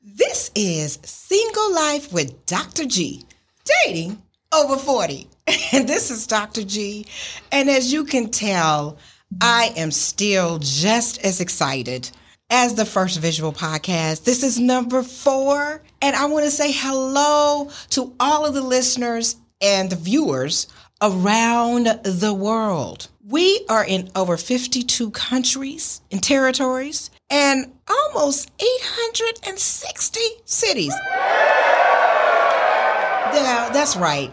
[0.00, 2.86] This is Single Life with Dr.
[2.86, 3.24] G,
[3.64, 4.22] dating
[4.54, 5.28] over 40.
[5.72, 6.62] And this is Dr.
[6.62, 7.06] G.
[7.50, 8.98] And as you can tell,
[9.40, 12.10] I am still just as excited
[12.48, 14.24] as the first visual podcast.
[14.24, 15.82] This is number four.
[16.00, 20.68] And I want to say hello to all of the listeners and the viewers
[21.02, 23.08] around the world.
[23.26, 30.94] We are in over 52 countries and territories and almost 860 cities.
[33.34, 34.32] Yeah, that's right.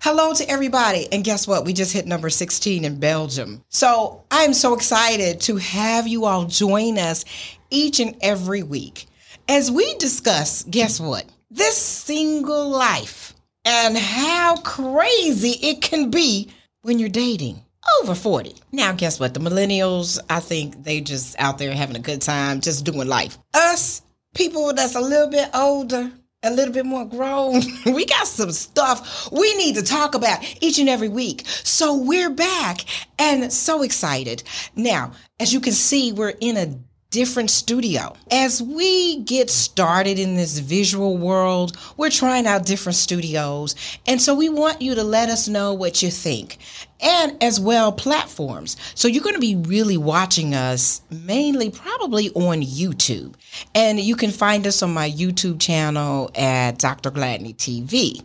[0.00, 1.08] Hello to everybody.
[1.10, 1.64] And guess what?
[1.64, 3.64] We just hit number 16 in Belgium.
[3.70, 7.24] So I'm so excited to have you all join us
[7.70, 9.06] each and every week
[9.48, 11.24] as we discuss, guess what?
[11.50, 16.50] This single life and how crazy it can be
[16.82, 17.63] when you're dating
[18.02, 18.54] over 40.
[18.72, 19.34] Now, guess what?
[19.34, 23.38] The millennials, I think they just out there having a good time, just doing life.
[23.54, 24.02] Us,
[24.34, 26.10] people that's a little bit older,
[26.42, 30.78] a little bit more grown, we got some stuff we need to talk about each
[30.78, 31.42] and every week.
[31.46, 32.80] So we're back
[33.18, 34.42] and so excited.
[34.76, 36.78] Now, as you can see, we're in a
[37.14, 38.12] different studio.
[38.32, 43.76] As we get started in this visual world, we're trying out different studios.
[44.04, 46.58] And so we want you to let us know what you think
[47.00, 48.76] and as well platforms.
[48.96, 53.34] So you're going to be really watching us mainly probably on YouTube.
[53.76, 57.12] And you can find us on my YouTube channel at Dr.
[57.12, 58.24] Gladney TV.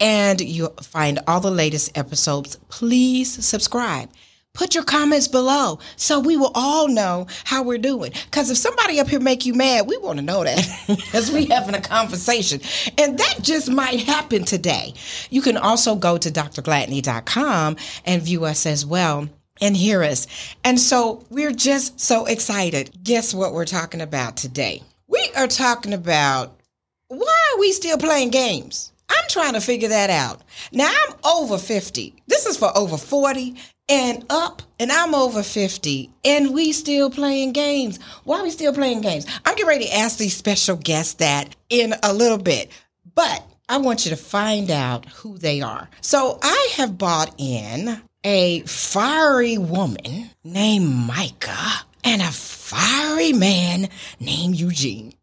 [0.00, 2.56] And you'll find all the latest episodes.
[2.68, 4.10] Please subscribe
[4.58, 8.12] put your comments below so we will all know how we're doing.
[8.24, 11.46] Because if somebody up here make you mad, we want to know that as we
[11.46, 12.60] having a conversation.
[12.98, 14.92] And that just might happen today.
[15.30, 19.28] You can also go to drgladney.com and view us as well
[19.60, 20.26] and hear us.
[20.64, 22.90] And so we're just so excited.
[23.02, 24.82] Guess what we're talking about today?
[25.06, 26.60] We are talking about
[27.06, 28.92] why are we still playing games?
[29.08, 30.42] I'm trying to figure that out.
[30.72, 32.14] Now I'm over 50.
[32.26, 33.56] This is for over 40
[33.88, 37.98] and up, and I'm over 50, and we still playing games.
[38.24, 39.26] Why are we still playing games?
[39.46, 42.70] I'm getting ready to ask these special guests that in a little bit,
[43.14, 45.88] but I want you to find out who they are.
[46.02, 51.56] So I have bought in a fiery woman named Mica
[52.04, 53.88] and a fiery man
[54.20, 55.14] named Eugene.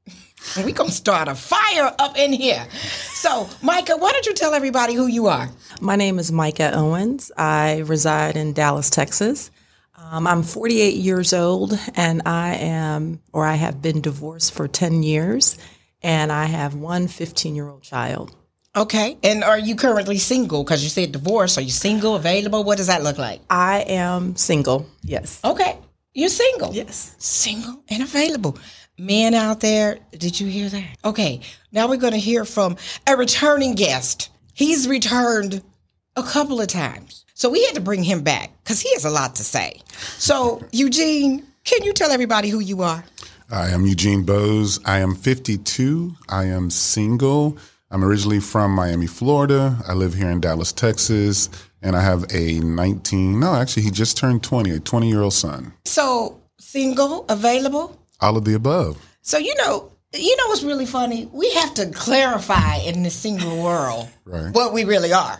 [0.64, 2.66] We gonna start a fire up in here.
[3.14, 5.50] So, Mica, why don't you tell everybody who you are?
[5.82, 7.32] My name is Mica Owens.
[7.38, 9.52] I reside in Dallas, Texas.
[9.98, 15.04] Um, I'm 48 years old, and I am, or I have been divorced for 10
[15.04, 15.58] years,
[16.02, 18.36] and I have one 15 year old child.
[18.76, 19.18] Okay.
[19.24, 20.64] And are you currently single?
[20.64, 21.58] Because you said divorce.
[21.58, 22.64] Are you single, available?
[22.64, 23.42] What does that look like?
[23.50, 25.40] I am single, yes.
[25.44, 25.80] Okay.
[26.14, 26.74] You're single?
[26.74, 27.16] Yes.
[27.18, 28.58] Single and available
[28.98, 30.98] men out there, did you hear that?
[31.04, 31.42] Okay,
[31.72, 34.30] now we're going to hear from a returning guest.
[34.54, 35.62] He's returned
[36.16, 37.26] a couple of times.
[37.34, 39.82] So we had to bring him back because he has a lot to say.
[40.18, 43.04] So, Eugene, can you tell everybody who you are?
[43.52, 44.80] I am Eugene Boze.
[44.86, 46.14] I am 52.
[46.30, 47.58] I am single.
[47.92, 49.78] I'm originally from Miami, Florida.
[49.88, 51.50] I live here in Dallas, Texas.
[51.82, 55.34] And I have a 19, no, actually, he just turned 20, a 20 year old
[55.34, 55.74] son.
[55.84, 58.00] So, single, available?
[58.22, 58.98] All of the above.
[59.22, 61.30] So you know, you know what's really funny?
[61.32, 64.54] We have to clarify in this single world right.
[64.54, 65.40] what we really are,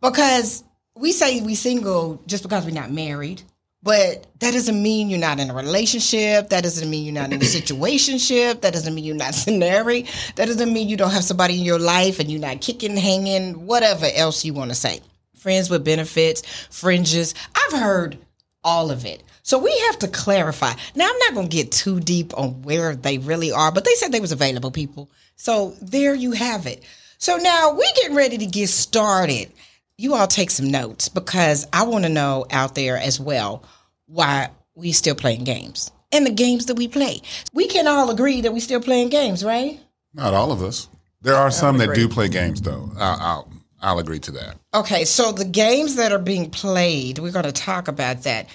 [0.00, 0.64] because
[0.96, 3.42] we say we single just because we're not married,
[3.82, 6.48] but that doesn't mean you're not in a relationship.
[6.48, 8.60] That doesn't mean you're not in a situationship.
[8.62, 10.08] That doesn't mean you're not married.
[10.34, 13.66] That doesn't mean you don't have somebody in your life and you're not kicking, hanging,
[13.66, 15.00] whatever else you want to say.
[15.36, 17.34] Friends with benefits, fringes.
[17.54, 18.18] I've heard
[18.64, 19.22] all of it.
[19.48, 20.74] So we have to clarify.
[20.94, 23.94] Now I'm not going to get too deep on where they really are, but they
[23.94, 25.10] said they was available people.
[25.36, 26.84] So there you have it.
[27.16, 29.50] So now we're getting ready to get started.
[29.96, 33.64] You all take some notes because I want to know out there as well
[34.04, 37.22] why we still playing games and the games that we play.
[37.54, 39.80] We can all agree that we still playing games, right?
[40.12, 40.90] Not all of us.
[41.22, 42.92] There are some that do play games, though.
[42.98, 44.58] I'll, I'll, I'll agree to that.
[44.74, 48.46] Okay, so the games that are being played, we're going to talk about that.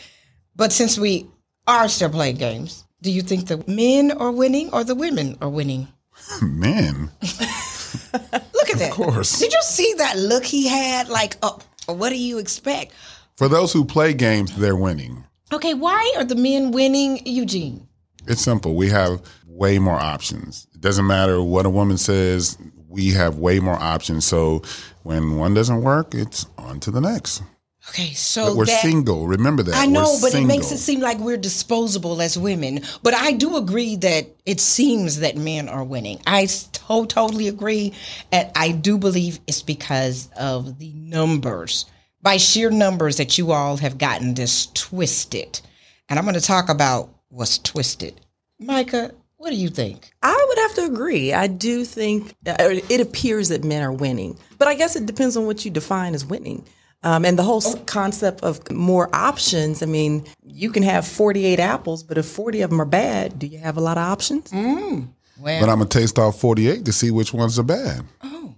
[0.56, 1.28] But since we
[1.68, 5.50] are still playing games, do you think the men are winning or the women are
[5.50, 5.88] winning?
[6.42, 7.10] Men.
[7.22, 8.90] look at that.
[8.90, 9.40] Of course.
[9.40, 11.10] Did you see that look he had?
[11.10, 12.94] Like, oh, what do you expect?
[13.36, 15.24] For those who play games, they're winning.
[15.52, 17.88] Okay, why are the men winning, Eugene?
[18.28, 18.76] It's simple.
[18.76, 20.68] We have way more options.
[20.74, 22.58] It doesn't matter what a woman says,
[22.88, 24.26] we have way more options.
[24.26, 24.62] So
[25.02, 27.42] when one doesn't work, it's on to the next.
[27.90, 29.28] Okay, so But we're that, single.
[29.28, 29.76] Remember that.
[29.76, 32.82] I know, We're but it makes it seem like we're disposable as women.
[33.04, 36.22] But I do agree that it seems that men are winning.
[36.26, 37.94] I to- totally agree,
[38.32, 41.86] and I do believe it's because of the numbers,
[42.22, 45.60] by sheer numbers that you all have gotten this twisted.
[46.08, 48.22] And I'm going to talk about what's twisted.
[48.60, 50.10] Mica, what do you think?
[50.24, 51.34] I would have to agree.
[51.34, 55.36] I do think uh, it appears that men are winning, but I guess it depends
[55.36, 56.66] on what you define as winning.
[57.04, 59.84] Um, and the whole concept of more options.
[59.84, 63.48] I mean, you can have 48 apples, but if 40 of them are bad, do
[63.48, 64.52] you have a lot of options?
[64.54, 65.06] Well,
[65.38, 68.06] But I'm gonna taste all 48 to see which ones are bad.
[68.24, 68.56] oh,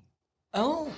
[0.54, 0.94] oh,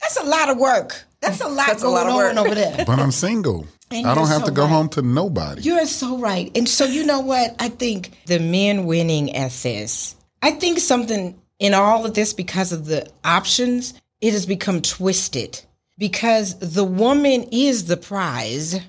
[0.00, 1.04] that's a lot of work.
[1.20, 2.30] That's a lot That's a lot of work.
[2.30, 2.84] on over there.
[2.86, 3.66] But I'm single.
[3.90, 4.70] And I don't have so to go right.
[4.70, 5.62] home to nobody.
[5.62, 6.54] You're so right.
[6.54, 7.56] And so, you know what?
[7.58, 12.84] I think the men winning SS, I think something in all of this because of
[12.84, 15.62] the options, it has become twisted
[15.98, 18.80] because the woman is the prize,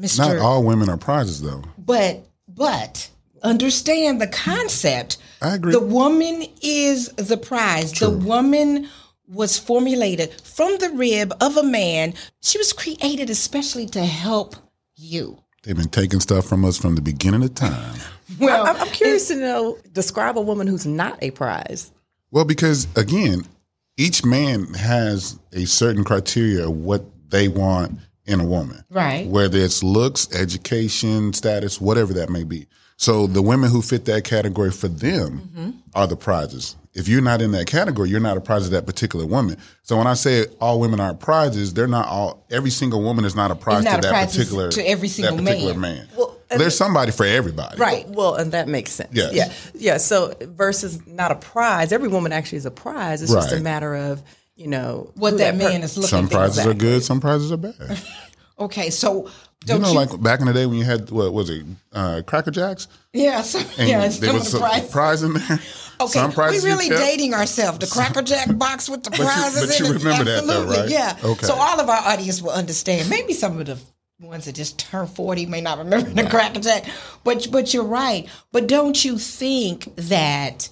[0.00, 0.18] Mr.
[0.18, 1.62] Not all women are prizes though.
[1.78, 3.08] But, but
[3.42, 5.18] understand the concept.
[5.40, 5.72] I agree.
[5.72, 7.92] The woman is the prize.
[7.92, 8.08] True.
[8.08, 8.88] The woman
[9.28, 12.14] was formulated from the rib of a man.
[12.42, 14.56] She was created especially to help
[14.96, 15.38] you.
[15.62, 17.98] They've been taking stuff from us from the beginning of time.
[18.40, 21.92] Well, I'm, I'm curious to know, describe a woman who's not a prize.
[22.32, 23.46] Well, because again,
[23.96, 28.84] each man has a certain criteria of what they want in a woman.
[28.90, 29.26] Right.
[29.26, 32.66] Whether it's looks, education, status, whatever that may be.
[32.98, 35.70] So the women who fit that category for them Mm-hmm.
[35.94, 36.76] are the prizes.
[36.94, 39.58] If you're not in that category, you're not a prize of that particular woman.
[39.82, 42.46] So when I say all women aren't prizes, they're not all.
[42.50, 45.08] Every single woman is not a prize not to a that prize particular to every
[45.08, 45.96] single that particular man.
[45.96, 46.08] man.
[46.16, 47.76] Well, There's somebody for everybody.
[47.78, 48.08] right.
[48.08, 49.10] Well, and that makes sense.
[49.12, 49.32] Yes.
[49.34, 49.52] Yeah.
[49.74, 49.96] Yeah.
[49.98, 53.22] So versus not a prize, every woman actually is a prize.
[53.22, 54.22] It's just a matter of,
[54.54, 56.08] you know, What who that per- man is looking for.
[56.08, 56.34] Some for.
[56.36, 57.74] prizes are good, some prizes are bad.
[58.58, 59.30] Okay, so You
[59.66, 59.94] don't know, you?
[59.94, 63.42] like back in the day when you had what was it, uh, Cracker Jacks, yeah,
[63.42, 64.90] so, and yeah, there was of the some prize.
[64.90, 65.60] prize in there.
[66.00, 67.78] Okay, some prizes we you really dating ourselves.
[67.80, 69.98] The Cracker Jack box with the prizes but you in it.
[70.04, 70.88] remember that though, Absolutely, right?
[70.90, 71.16] Yeah.
[71.22, 71.46] Okay.
[71.46, 73.08] So all of our audience will understand.
[73.10, 73.78] Maybe some of the
[74.20, 76.86] ones that just turned forty may not remember the crack attack.
[77.24, 78.28] But but you're right.
[78.52, 80.68] But don't you think that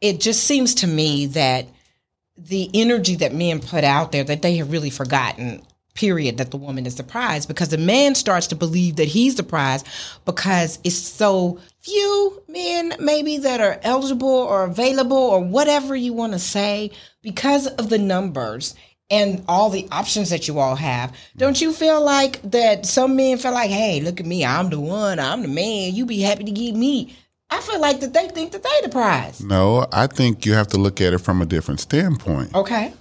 [0.00, 1.66] it just seems to me that
[2.36, 5.60] the energy that men put out there that they have really forgotten
[5.94, 7.46] period that the woman is the prize?
[7.46, 9.82] Because the man starts to believe that he's the prize
[10.24, 16.32] because it's so few men maybe that are eligible or available or whatever you want
[16.32, 16.92] to say
[17.22, 18.76] because of the numbers
[19.10, 23.38] and all the options that you all have don't you feel like that some men
[23.38, 26.44] feel like hey look at me i'm the one i'm the man you be happy
[26.44, 27.16] to get me
[27.50, 30.68] i feel like that they think that they the prize No, I think you have
[30.68, 32.54] to look at it from a different standpoint.
[32.54, 32.92] okay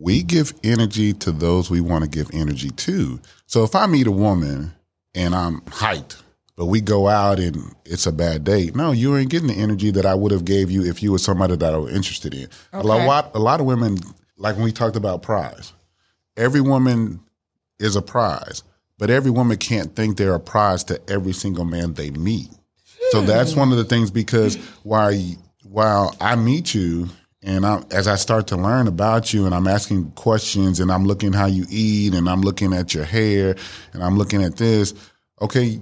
[0.00, 3.20] We give energy to those we want to give energy to.
[3.46, 4.72] So if I meet a woman
[5.14, 6.22] and I'm hyped,
[6.56, 9.90] but we go out and it's a bad date, no, you ain't getting the energy
[9.92, 12.48] that I would have gave you if you were somebody that I was interested in.
[12.72, 13.98] A, lot, a lot of women,
[14.38, 15.72] like when we talked about prize,
[16.36, 17.20] every woman
[17.78, 18.62] is a prize,
[18.96, 22.48] but every woman can't think they're a prize to every single man they meet.
[23.10, 23.26] So hmm.
[23.26, 25.12] that's one of the things because while
[25.64, 27.08] while I meet you
[27.42, 31.04] and I, as I start to learn about you and I'm asking questions and I'm
[31.04, 33.54] looking how you eat and I'm looking at your hair
[33.92, 34.94] and I'm looking at this,
[35.40, 35.80] okay,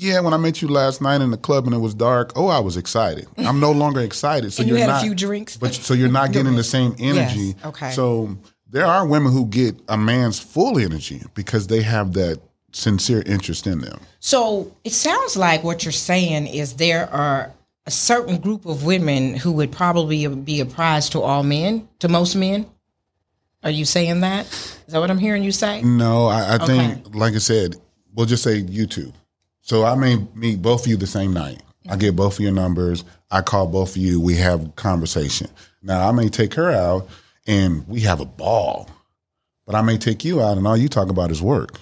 [0.00, 2.48] yeah, when I met you last night in the club and it was dark, oh,
[2.48, 3.28] I was excited.
[3.36, 4.52] I'm no longer excited.
[4.52, 5.56] So you you're had a not, few drinks.
[5.56, 7.54] but so you're not getting the same energy.
[7.54, 7.90] Yes, okay.
[7.90, 8.36] So
[8.70, 12.40] there are women who get a man's full energy because they have that
[12.72, 14.00] sincere interest in them.
[14.20, 17.52] So it sounds like what you're saying is there are
[17.86, 22.08] a certain group of women who would probably be a prize to all men, to
[22.08, 22.66] most men.
[23.62, 24.46] Are you saying that?
[24.46, 25.82] Is that what I'm hearing you say?
[25.82, 27.76] No, I, I think, like I said,
[28.14, 29.12] we'll just say you two.
[29.70, 31.62] So I may meet both of you the same night.
[31.88, 33.04] I get both of your numbers.
[33.30, 34.20] I call both of you.
[34.20, 35.46] We have conversation.
[35.80, 37.08] Now I may take her out
[37.46, 38.90] and we have a ball,
[39.66, 41.78] but I may take you out and all you talk about is work.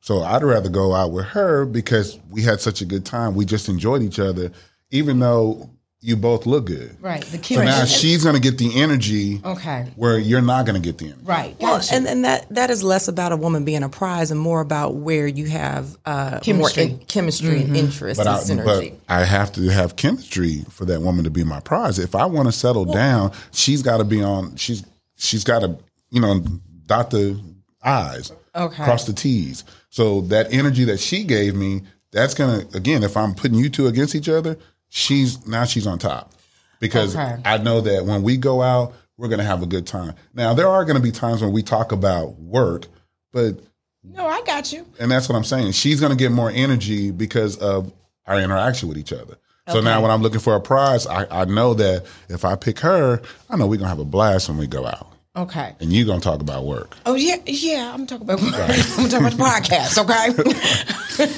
[0.00, 3.34] So I'd rather go out with her because we had such a good time.
[3.34, 4.52] We just enjoyed each other,
[4.92, 5.68] even though
[6.04, 6.94] you both look good.
[7.00, 7.22] Right.
[7.22, 7.54] The key.
[7.54, 9.90] So now she's going to get the energy okay.
[9.96, 11.22] where you're not going to get the energy.
[11.24, 11.56] Right.
[11.58, 11.94] Well, Gotcha.
[11.94, 14.96] and, and that that is less about a woman being a prize and more about
[14.96, 16.88] where you have uh, Chemistry.
[16.88, 18.92] more in, chemistry and interest But and I, but.
[19.08, 21.98] I have to have chemistry for that woman to be my prize.
[21.98, 24.56] If I want to settle down, she's got to be on.
[24.56, 24.84] She's
[25.16, 25.78] she's got to
[26.10, 26.40] you know
[26.84, 27.40] dot the
[27.82, 28.84] i's, Okay.
[28.84, 29.64] cross the t's.
[29.88, 31.80] So that energy that she gave me,
[32.12, 33.02] that's gonna again.
[33.02, 34.58] If I'm putting you two against each other,
[34.94, 36.32] she's now she's on top
[36.78, 37.36] because Okay.
[37.44, 40.14] I know that when we go out, we're gonna have a good time.
[40.34, 42.86] Now there are gonna be times when we talk about work,
[43.32, 43.58] but
[44.04, 44.86] No, I got you.
[45.00, 45.72] And that's what I'm saying.
[45.72, 47.90] She's going to get more energy because of
[48.26, 49.38] our interaction with each other.
[49.72, 52.80] So now when I'm looking for a prize, I, I know that if I pick
[52.80, 55.10] her, I know we're going to have a blast when we go out.
[55.36, 55.74] Okay.
[55.80, 56.96] And you're going to talk about work.
[57.06, 57.92] Oh yeah, yeah.
[57.92, 58.54] I'm talking about work
[58.98, 59.98] I'm talking about the podcast.
[61.18, 61.32] Okay.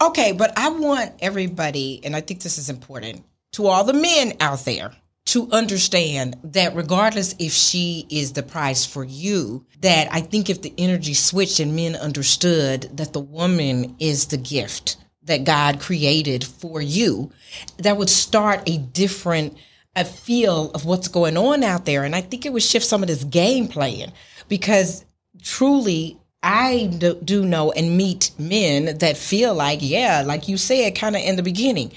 [0.06, 4.34] okay, but I want everybody, and I think this is important to all the men
[4.40, 4.92] out there
[5.26, 10.62] to understand that regardless if she is the prize for you, that I think if
[10.62, 16.44] the energy switched and men understood that the woman is the gift that God created
[16.44, 17.30] for you,
[17.78, 19.56] that would start a different
[19.96, 22.04] a feel of what's going on out there.
[22.04, 24.12] And I think it would shift some of this game playing
[24.48, 25.04] because
[25.42, 26.90] truly I
[27.24, 31.36] do, know and meet men that feel like, yeah, like you said, kind of in
[31.36, 31.92] the beginning,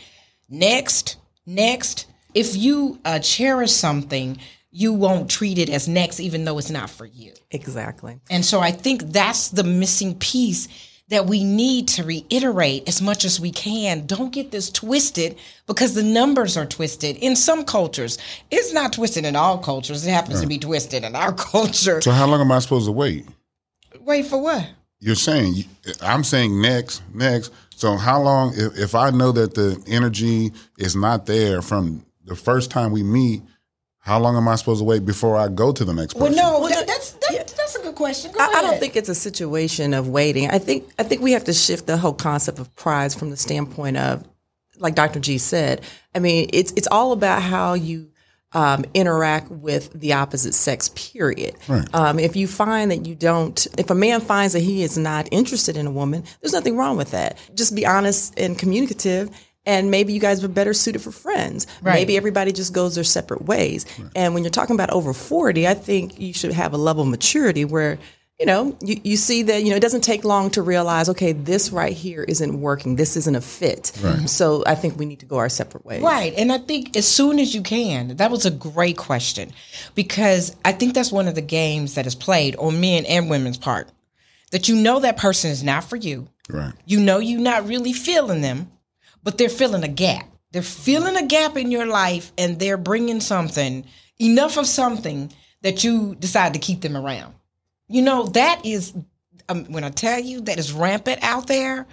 [0.50, 2.07] next, next.
[2.33, 4.38] If you uh, cherish something,
[4.71, 7.31] you won't treat it as next, even though it's not for you.
[7.51, 8.19] Exactly.
[8.29, 10.67] And so I think that's the missing piece
[11.13, 14.05] that we need to reiterate as much as we can.
[14.05, 18.17] Don't get this twisted because the numbers are twisted in some cultures.
[18.50, 20.05] It's not twisted in all cultures.
[20.05, 22.01] It happens to be twisted in our culture.
[22.01, 23.27] So how long am I supposed to wait?
[24.01, 24.67] Wait for what?
[25.00, 25.65] You're saying,
[26.01, 27.51] I'm saying next, next.
[27.75, 32.36] So how long, if, if I know that the energy is not there from the
[32.36, 33.41] first time we meet,
[34.03, 36.36] how long am I supposed to wait before I go to the next person?
[36.36, 38.33] Well, no, that, that's that, that's a good question.
[38.33, 38.55] Go I, ahead.
[38.57, 40.51] I don't think it's a situation of waiting.
[40.51, 43.38] I think I think we have to shift the whole concept of prize from the
[43.38, 44.27] standpoint of,
[44.77, 45.22] like Dr.
[45.22, 45.83] G said.
[46.13, 48.12] I mean, it's it's all about how you
[48.51, 50.89] um, interact with the opposite sex.
[50.89, 51.55] Period.
[51.69, 51.88] Right.
[51.95, 55.29] Um, if you find that you don't, if a man finds that he is not
[55.31, 57.38] interested in a woman, there's nothing wrong with that.
[57.55, 59.29] Just be honest and communicative.
[59.65, 61.67] And maybe you guys were better suited for friends.
[61.82, 61.93] Right.
[61.93, 63.86] Maybe everybody just goes their separate ways.
[64.15, 67.10] And when you're talking about over 40, I think you should have a level of
[67.10, 67.98] maturity where
[68.39, 71.34] you know, you, you see that, you know, it doesn't take long to realize, okay,
[71.34, 72.96] this right here isn't working.
[72.96, 73.91] This isn't a fit.
[74.25, 76.01] So I think we need to go our separate ways.
[76.01, 76.34] Right.
[76.36, 79.53] And I think as soon as you can, that was a great question
[79.96, 83.58] because I think that's one of the games that is played on men and women's
[83.58, 83.89] part.
[84.51, 86.27] That you know that person is not for you.
[86.50, 86.74] Right.
[86.86, 88.72] You know you're not really feeling them,
[89.23, 90.27] but they're filling a gap.
[90.51, 93.85] They're filling a gap in your life and they're bringing something,
[94.19, 97.33] enough of something that you decide to keep them around.
[97.87, 98.93] You know, that is,
[99.49, 101.87] um, when I tell you that is rampant out there,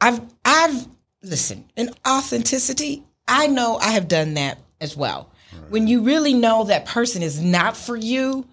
[0.00, 0.86] I've, I've,
[1.22, 5.30] listen, in authenticity, I know I have done that as well.
[5.68, 8.46] When you really know that person is not for you,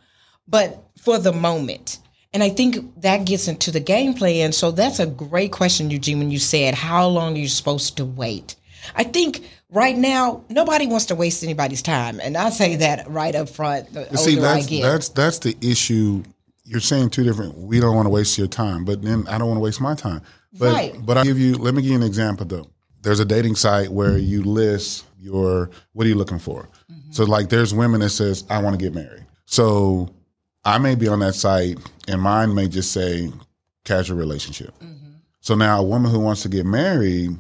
[0.48, 2.00] but for the moment.
[2.34, 4.38] And I think that gets into the gameplay.
[4.40, 7.98] And so that's a great question, Eugene, when you said, how long are you supposed
[7.98, 8.56] to wait?
[8.96, 12.20] I think right now, nobody wants to waste anybody's time.
[12.22, 13.88] And I say that right up front.
[14.18, 16.24] See, that's that's that's the issue.
[16.64, 17.58] You're saying two different.
[17.58, 19.96] We don't want to waste your time, but then I don't want to waste my
[19.96, 20.22] time.
[20.54, 21.06] But Right.
[21.06, 21.56] but I give you.
[21.56, 22.68] Let me give you an example though.
[23.02, 26.70] There's a dating site where you list your what are you looking for.
[26.92, 27.12] Mm-hmm.
[27.12, 29.26] So like, there's women that says I want to get married.
[29.46, 30.10] So
[30.68, 31.78] I may be on that site,
[32.10, 33.32] and mine may just say
[33.86, 34.74] casual relationship.
[35.40, 37.38] So now a woman who wants to get married,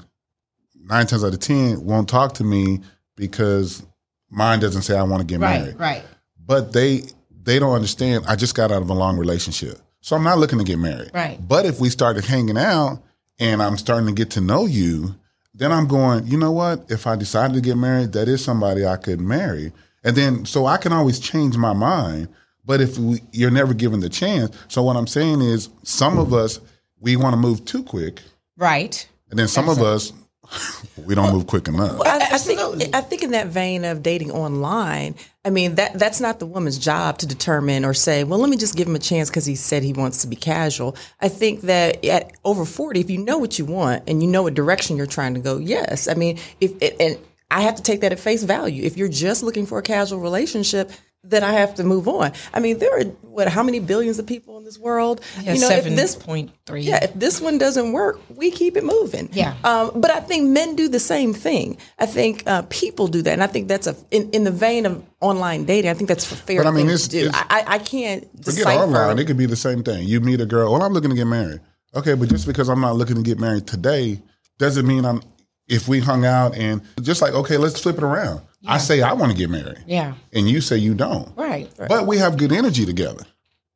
[0.81, 2.79] nine times out of ten, won't talk to me
[3.17, 3.83] because
[4.29, 6.03] mine doesn't say I want to get married right, right.
[6.45, 7.01] but they
[7.43, 10.57] they don't understand i just got out of a long relationship so i'm not looking
[10.59, 11.39] to get married Right.
[11.47, 13.01] but if we started hanging out
[13.39, 15.15] and i'm starting to get to know you
[15.53, 18.85] then i'm going you know what if i decided to get married that is somebody
[18.85, 19.71] i could marry
[20.03, 22.27] and then so i can always change my mind
[22.67, 26.33] but if we, you're never given the chance so what i'm saying is some of
[26.33, 26.59] us
[26.99, 28.21] we want to move too quick
[28.57, 29.07] Right.
[29.31, 30.13] and then some of us
[31.05, 32.79] we don't move quick enough I, I Absolutely.
[32.85, 36.45] think I think in that vein of dating online, I mean that that's not the
[36.45, 39.45] woman's job to determine or say, well, let me just give him a chance because
[39.45, 40.95] he said he wants to be casual.
[41.19, 44.43] I think that at over forty, if you know what you want and you know
[44.43, 46.07] what direction you're trying to go, yes.
[46.07, 47.17] I mean, if and
[47.49, 48.83] I have to take that at face value.
[48.83, 50.91] If you're just looking for a casual relationship,
[51.23, 52.31] then I have to move on.
[52.53, 55.21] I mean, there are what how many billions of people in this world?
[55.41, 56.81] Yeah, you know, if this point three.
[56.81, 59.29] yeah, if this one doesn't work, we keep it moving.
[59.33, 59.55] Yeah.
[59.63, 61.77] Um, but I think men do the same thing.
[61.99, 64.85] I think uh, people do that, and I think that's a in, in the vein
[64.85, 65.91] of online dating.
[65.91, 67.25] I think that's a fair But I mean, thing it's- to do.
[67.27, 68.83] it's- I, I- I can't Forget decipher.
[68.83, 69.19] online.
[69.19, 70.07] It could be the same thing.
[70.07, 70.71] You meet a girl.
[70.71, 71.59] Well, I'm looking to get married.
[71.95, 74.21] Okay, but just because I'm not looking to get married today
[74.59, 75.21] doesn't mean I'm.
[75.67, 78.41] If we hung out and just like okay, let's flip it around.
[78.65, 80.13] I say I want to get married, Yeah.
[80.33, 81.31] and you say you don't.
[81.37, 81.69] Right.
[81.77, 83.23] But we have good energy together.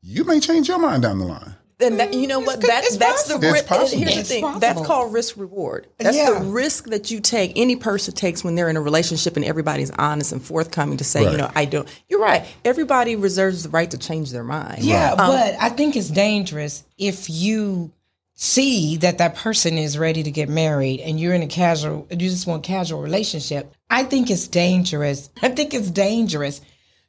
[0.01, 1.55] You may change your mind down the line.
[1.79, 2.57] And that, you know what?
[2.59, 3.51] It's- That, it's that's the possible.
[3.53, 4.01] ri- It's possible.
[4.03, 4.41] Here's the thing.
[4.43, 4.59] possible.
[4.59, 5.87] That's called risk reward.
[5.97, 6.31] That's Yeah.
[6.39, 7.53] the risk that you take.
[7.55, 11.23] Any person takes when they're in a relationship and everybody's honest and forthcoming to say,
[11.23, 11.31] Right.
[11.31, 11.87] you know, I don't.
[12.07, 12.45] You're right.
[12.65, 14.83] Everybody reserves the right to change their mind.
[14.83, 17.91] Yeah, Um, but I think it's dangerous if you
[18.41, 22.17] see that that person is ready to get married and you're in a casual you
[22.17, 26.59] just want casual relationship i think it's dangerous i think it's dangerous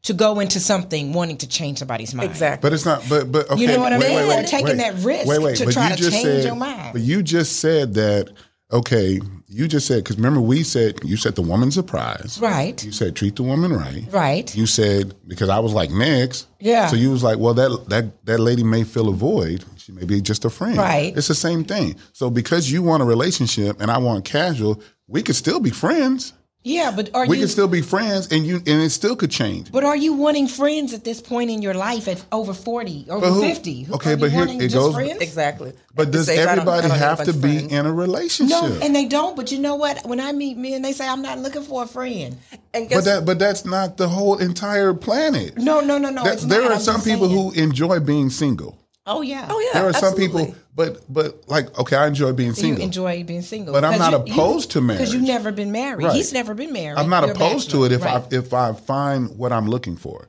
[0.03, 2.69] to go into something wanting to change somebody's mind Exactly.
[2.69, 3.03] But it's not.
[3.09, 3.61] But but okay.
[3.61, 4.17] You know what I mean?
[4.17, 4.77] Wait, wait, Taking wait.
[4.79, 5.57] that risk Wait, wait.
[5.59, 6.93] to try to change said, your mind.
[6.93, 8.31] But you just said that.
[8.73, 12.39] Okay, you just said because remember we said you said the woman's a prize.
[12.41, 14.05] right You said treat the woman right.
[14.11, 16.47] right You said because I was like next.
[16.59, 16.87] Yeah.
[16.87, 19.65] So you was like, well, that that that lady may fill a void.
[19.77, 20.79] She may be just a friend.
[20.79, 21.15] Right.
[21.17, 21.97] It's the same thing.
[22.13, 26.33] So because you want a relationship and I want casual, we could still be friends.
[26.65, 29.31] Yeah but are We you could still be friends, and you and it still could
[29.31, 29.73] change.
[29.73, 33.41] but are you wanting friends at this point in your life at over 40 over
[33.41, 35.21] 50 okay, Are but you here it goes- friends?
[35.21, 35.73] Exactly.
[35.95, 37.73] But At this does I don't- I everybody don't have to be friends.
[37.73, 38.57] in a relationship?
[38.63, 41.21] no and they don't but you know what when i meet men they say i'm
[41.23, 42.37] not looking for a friend
[42.75, 45.59] And guess But that but that's not the whole entire planet.
[45.59, 46.71] no no no no There- it's there not.
[46.71, 47.53] are I'm some people saying.
[47.53, 48.79] who enjoy being single.
[49.07, 52.55] Oh yeah oh yeah, There are some people, but but like okay, I enjoy being
[52.55, 52.79] single.
[52.81, 55.53] you enjoy being single But I'm Because not you- opposed to marriage because you've never
[55.53, 56.15] been married Right.
[56.17, 58.23] he's never been married I'm not You're a opposed to it if Right.
[58.23, 60.29] I if I find what I'm looking for.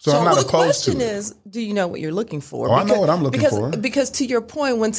[0.00, 1.12] So, So I'm not well, the opposed to question it.
[1.12, 2.68] is, do you know what you're looking for?
[2.68, 3.76] Oh, I know what I'm looking because, for.
[3.76, 4.92] Because to your point, when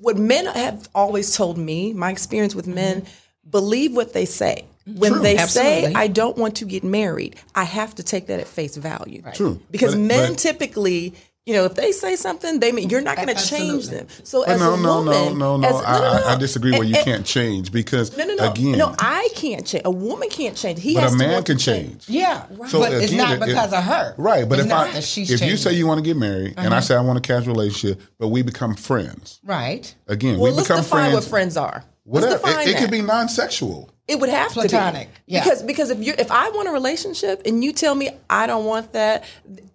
[0.00, 3.50] what men have always told me, my experience with men, mm-hmm.
[3.50, 4.64] believe what they say.
[4.86, 5.20] When True.
[5.22, 5.92] they Absolutely.
[5.92, 9.22] say, "I don't want to get married," I have to take that at face value.
[9.34, 9.60] True.
[9.70, 11.12] Because But- men but- typically.
[11.46, 14.06] You know, if they say something, they mean you're not going to change them.
[14.24, 15.96] So as no, a no, woman, no, no, no, as- I,
[16.30, 18.94] I, I disagree where And- you and- can't change because No, no, no, again, no.
[18.98, 19.82] I can't change.
[19.86, 20.80] A woman can't change.
[20.80, 22.08] He but has a man to can change.
[22.08, 22.70] yeah right.
[22.70, 24.92] So but it's again, not it- because of her Right, but It's if not I
[24.92, 26.80] that she's if you say you want to get married and I uh-huh.
[26.82, 29.40] say I want a casual relationship, but we become friends.
[29.42, 31.14] right Again, Well, we let's become define friends.
[31.14, 31.84] what friends are.
[32.04, 32.32] Whatever.
[32.32, 33.90] Let's define It, it could be non-sexual.
[34.06, 35.42] It would have Platonic, to be yeah.
[35.44, 38.66] because because if you if I want a relationship and you tell me I don't
[38.66, 39.24] want that,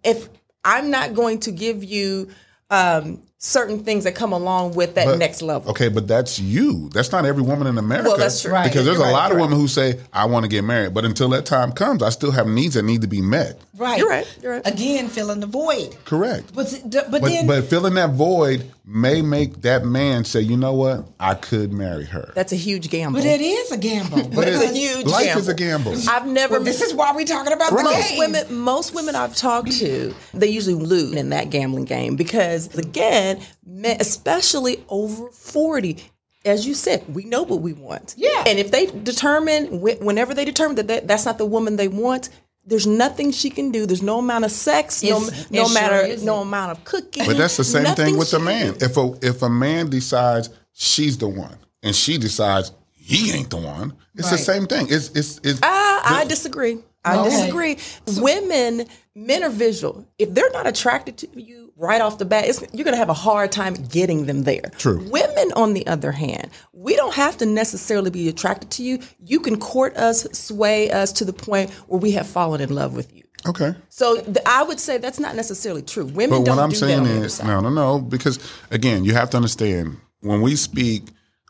[0.04, 0.30] if
[0.66, 2.30] I'm not going to give you
[2.72, 5.70] um, certain things that come along with that But- next level.
[5.72, 6.90] Okay, but that's you.
[6.90, 8.10] That's not every woman in America.
[8.10, 8.46] Well, that's.
[8.46, 8.66] Right.
[8.66, 10.64] Because there's You're a right, lot of you're women who say, I want to get
[10.64, 10.94] married.
[10.94, 13.62] But until that time comes, I still have needs that need to be met.
[13.78, 14.38] Right You're right.
[14.42, 14.68] You're right.
[14.68, 16.54] again filling the void Correct.
[16.54, 20.74] but but, But, then but filling that void may make that man say, you know
[20.74, 21.08] what?
[21.20, 22.32] I could marry her.
[22.36, 23.20] That's a huge gamble.
[23.20, 25.12] but it is a gamble But it's a huge gamble.
[25.12, 25.42] life gamble.
[25.42, 25.96] is a gamble.
[26.10, 26.56] I've never.
[26.56, 28.20] well, this is why we're talking about the most games.
[28.20, 33.42] women most women I've talked to, they usually lose in that gambling game because again,
[33.66, 35.98] men, especially over 40,
[36.46, 38.14] as you said, we know what we want.
[38.18, 38.44] Yeah.
[38.46, 42.30] And if they determine whenever they determine that that- that's not the woman they want,
[42.66, 43.86] there's nothing she can do.
[43.86, 46.26] There's no amount of sex, no, It's- no it sure matter isn't.
[46.26, 47.26] no amount of cooking.
[47.26, 48.76] But that's the same thing with a man.
[48.82, 53.58] If a if a man decides she's the one and she decides he ain't the
[53.58, 54.88] one, it's the same thing.
[54.90, 56.80] It's it's it's Ah, I disagree.
[57.04, 57.30] I Okay.
[57.30, 57.78] disagree.
[58.18, 60.06] Women, men are visual.
[60.18, 63.10] If they're not attracted to you right off the bat, it's, you're going to have
[63.10, 64.72] a hard time getting them there.
[64.78, 65.00] True.
[65.10, 69.00] Women, on the other hand, we don't have to necessarily be attracted to you.
[69.20, 72.94] You can court us, sway us to the point where we have fallen in love
[72.96, 73.24] with you.
[73.48, 73.76] okay.
[73.90, 76.06] So th- I would say that's not necessarily true.
[76.06, 78.40] Women But don't what I'm do saying is, no, no, no, because
[78.72, 81.04] again, you have to understand when we speak,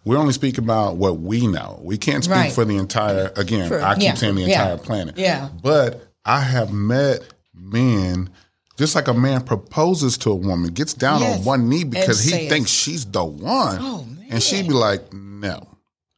[0.06, 1.80] we only speak about what we know.
[1.84, 2.52] We can't speak Right.
[2.52, 3.32] for the entire.
[3.36, 4.14] Again, I keep Yeah.
[4.16, 4.62] saying the Yeah.
[4.62, 5.18] entire planet.
[5.18, 5.50] Yeah.
[5.64, 7.22] But I have met
[7.54, 8.30] men.
[8.78, 11.40] Just like a man proposes to a woman, gets down Yes.
[11.40, 14.74] on one knee because And he says- thinks she's the one, Oh, and she'd be
[14.74, 15.68] like, "No."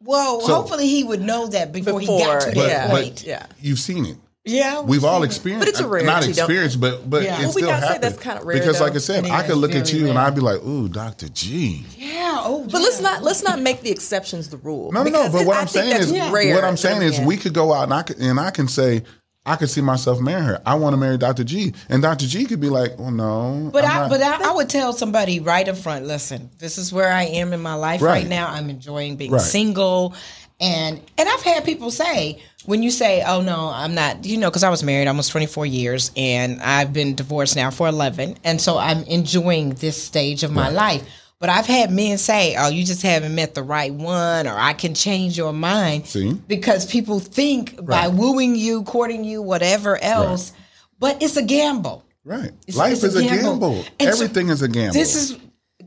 [0.04, 2.88] well So- hopefully he would know that before, he got to that But, Yeah.
[2.89, 3.43] point Yeah.
[3.62, 4.17] you've seen it.
[4.46, 5.26] yeah We've all seen it.
[5.26, 7.36] experienced, But it's a rarity, not don't- experienced, but but Yeah.
[7.36, 8.02] it Well, we still gotta say happens.
[8.13, 10.17] that's kinda rare, because, like I said, It I could look at very you and.
[10.17, 13.91] I'd be like, "Ooh, Doctor G." yeah oh But let's not let's not make the
[13.91, 14.91] exceptions the rule.
[14.91, 15.17] No, no, no.
[15.24, 17.38] Because But what I I'm think saying that's is, rare what I'm saying is, we
[17.38, 19.04] could go out and I could, and I can say,
[19.48, 20.62] I could see myself marrying her.
[20.66, 21.44] I want to marry Dr.
[21.44, 22.28] G, and Dr.
[22.28, 24.92] G could be like, "Well, no." But I'm I, not- but I, I would tell
[24.94, 26.06] somebody right up front.
[26.06, 28.28] Listen, this is where I am in my life right, Right.
[28.28, 28.48] now.
[28.50, 29.42] I'm enjoying being Right.
[29.42, 30.14] single,
[30.60, 34.50] and and I've had people say when you say, "Oh no, I'm not," you know,
[34.50, 38.60] because I was married almost 24 years, and I've been divorced now for 11, and
[38.60, 41.04] so I'm enjoying this stage of my life.
[41.39, 44.73] But I've had men say, "Oh, you just haven't met the right one," or "I
[44.73, 46.34] can change your mind," See?
[46.47, 50.52] because people think by wooing you, courting you, whatever else.
[51.00, 52.04] But it's a gamble.
[52.26, 52.52] right.
[52.67, 53.84] It's- Life it's is a gamble.
[53.84, 54.93] So Everything is a gamble.
[54.93, 55.38] This is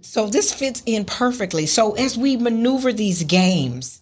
[0.02, 1.66] so this fits in perfectly.
[1.66, 3.99] So as we maneuver these games,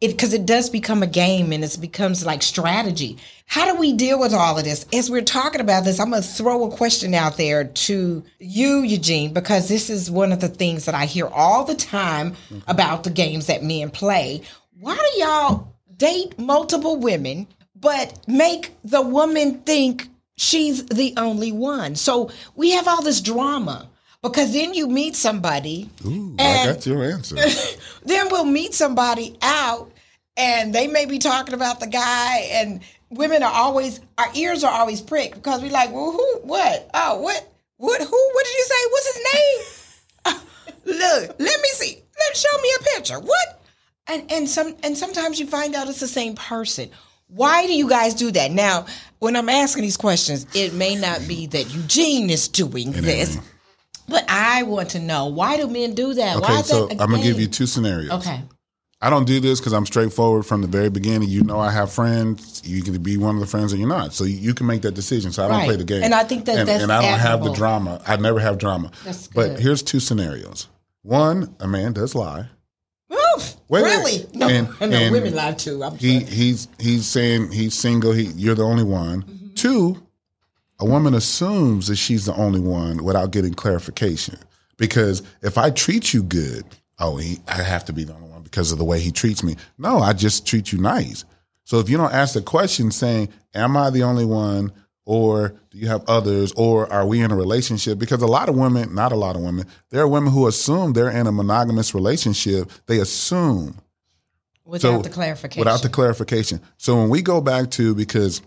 [0.00, 3.16] it because it does become a game and it becomes like strategy.
[3.46, 4.86] How do we deal with all of this?
[4.92, 9.32] As we're talking about this, I'm gonna throw a question out there to you, Eugene,
[9.32, 12.58] because this is one of the things that I hear all the time mm-hmm.
[12.66, 14.42] about the games that men play.
[14.80, 21.94] Why do y'all date multiple women, but make the woman think she's the only one?
[21.94, 23.88] So we have all this drama.
[24.24, 27.36] Because then you meet somebody, Ooh, I got your answer.
[28.04, 29.92] then we'll meet somebody out,
[30.36, 34.72] and they may be talking about the guy, and women are always our ears are
[34.72, 38.64] always pricked because we're like, well, who, what, oh, what, what, who, what did you
[38.64, 38.90] say?
[38.90, 39.64] What's his name?
[40.24, 40.40] Uh,
[40.86, 42.02] look, let me see.
[42.18, 43.20] Let show me a picture.
[43.20, 43.62] What?
[44.06, 46.90] And and some and sometimes you find out it's the same person.
[47.28, 48.50] Why do you guys do that?
[48.50, 48.86] Now,
[49.18, 53.38] when I'm asking these questions, it may not be that Eugene is doing this,
[54.08, 56.40] but I want to know why do men do that?
[56.40, 58.10] why Okay, so that I'm gonna give you two scenarios.
[58.12, 58.42] Okay.
[59.00, 61.28] I don't do this because I'm straightforward from the very beginning.
[61.28, 62.62] You know, I have friends.
[62.64, 64.14] You can be one of the friends or you're not.
[64.14, 65.30] So you, can make that decision.
[65.30, 65.66] So I don't Right.
[65.66, 66.02] play the game.
[66.02, 68.00] And I think that and, that's and I don't have the drama.
[68.06, 68.92] I never have drama.
[69.04, 70.68] That's But here's two scenarios.
[71.02, 72.48] One, a man does lie.
[73.12, 73.90] Oof, Wait, wait.
[73.90, 74.26] really?
[74.32, 75.84] No, And- no, and women lie too.
[75.84, 76.32] I'm He sorry.
[76.32, 78.12] he's he's saying he's single.
[78.12, 79.22] He you're the only one.
[79.24, 79.54] Mm-hmm.
[79.54, 80.02] Two,
[80.80, 84.38] a woman assumes that she's the only one without getting clarification.
[84.76, 86.64] Because if I treat you good,
[86.98, 89.42] oh, he, I have to be the only one because of the way he treats
[89.42, 89.56] me.
[89.78, 91.24] No, I just treat you nice.
[91.64, 94.72] So if you don't ask the question saying, "Am I the only one?"
[95.06, 98.56] or do you have others or are we in a relationship because a lot of
[98.56, 101.94] women not a lot of women there are women who assume they're in a monogamous
[101.94, 103.78] relationship they assume
[104.64, 105.60] without the clarification.
[105.60, 106.60] Without the clarification.
[106.78, 108.42] So when we go back to because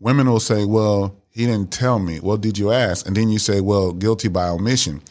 [0.00, 3.06] women will say, "Well, he didn't tell me." Well, did you ask?
[3.06, 5.02] And then you say, "Well, guilty by omission."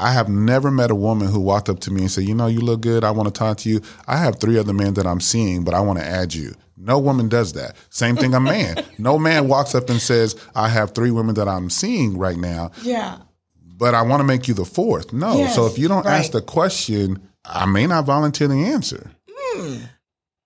[0.00, 2.46] I have never met a woman who walked up to me and said, "You know,
[2.46, 3.02] you look good.
[3.02, 3.80] I want to talk to you.
[4.06, 6.98] I have three other men that I'm seeing, but I want to add you." No
[6.98, 7.76] woman does that.
[7.90, 8.84] Same thing a man.
[8.98, 12.70] no man walks up and says, "I have three women that I'm seeing right now,
[12.82, 13.18] yeah.
[13.76, 15.12] but I want to make you the fourth.
[15.12, 15.36] No.
[15.36, 19.10] Yes, so if you don't ask the question, I may not volunteer the answer.
[19.28, 19.76] Hmm.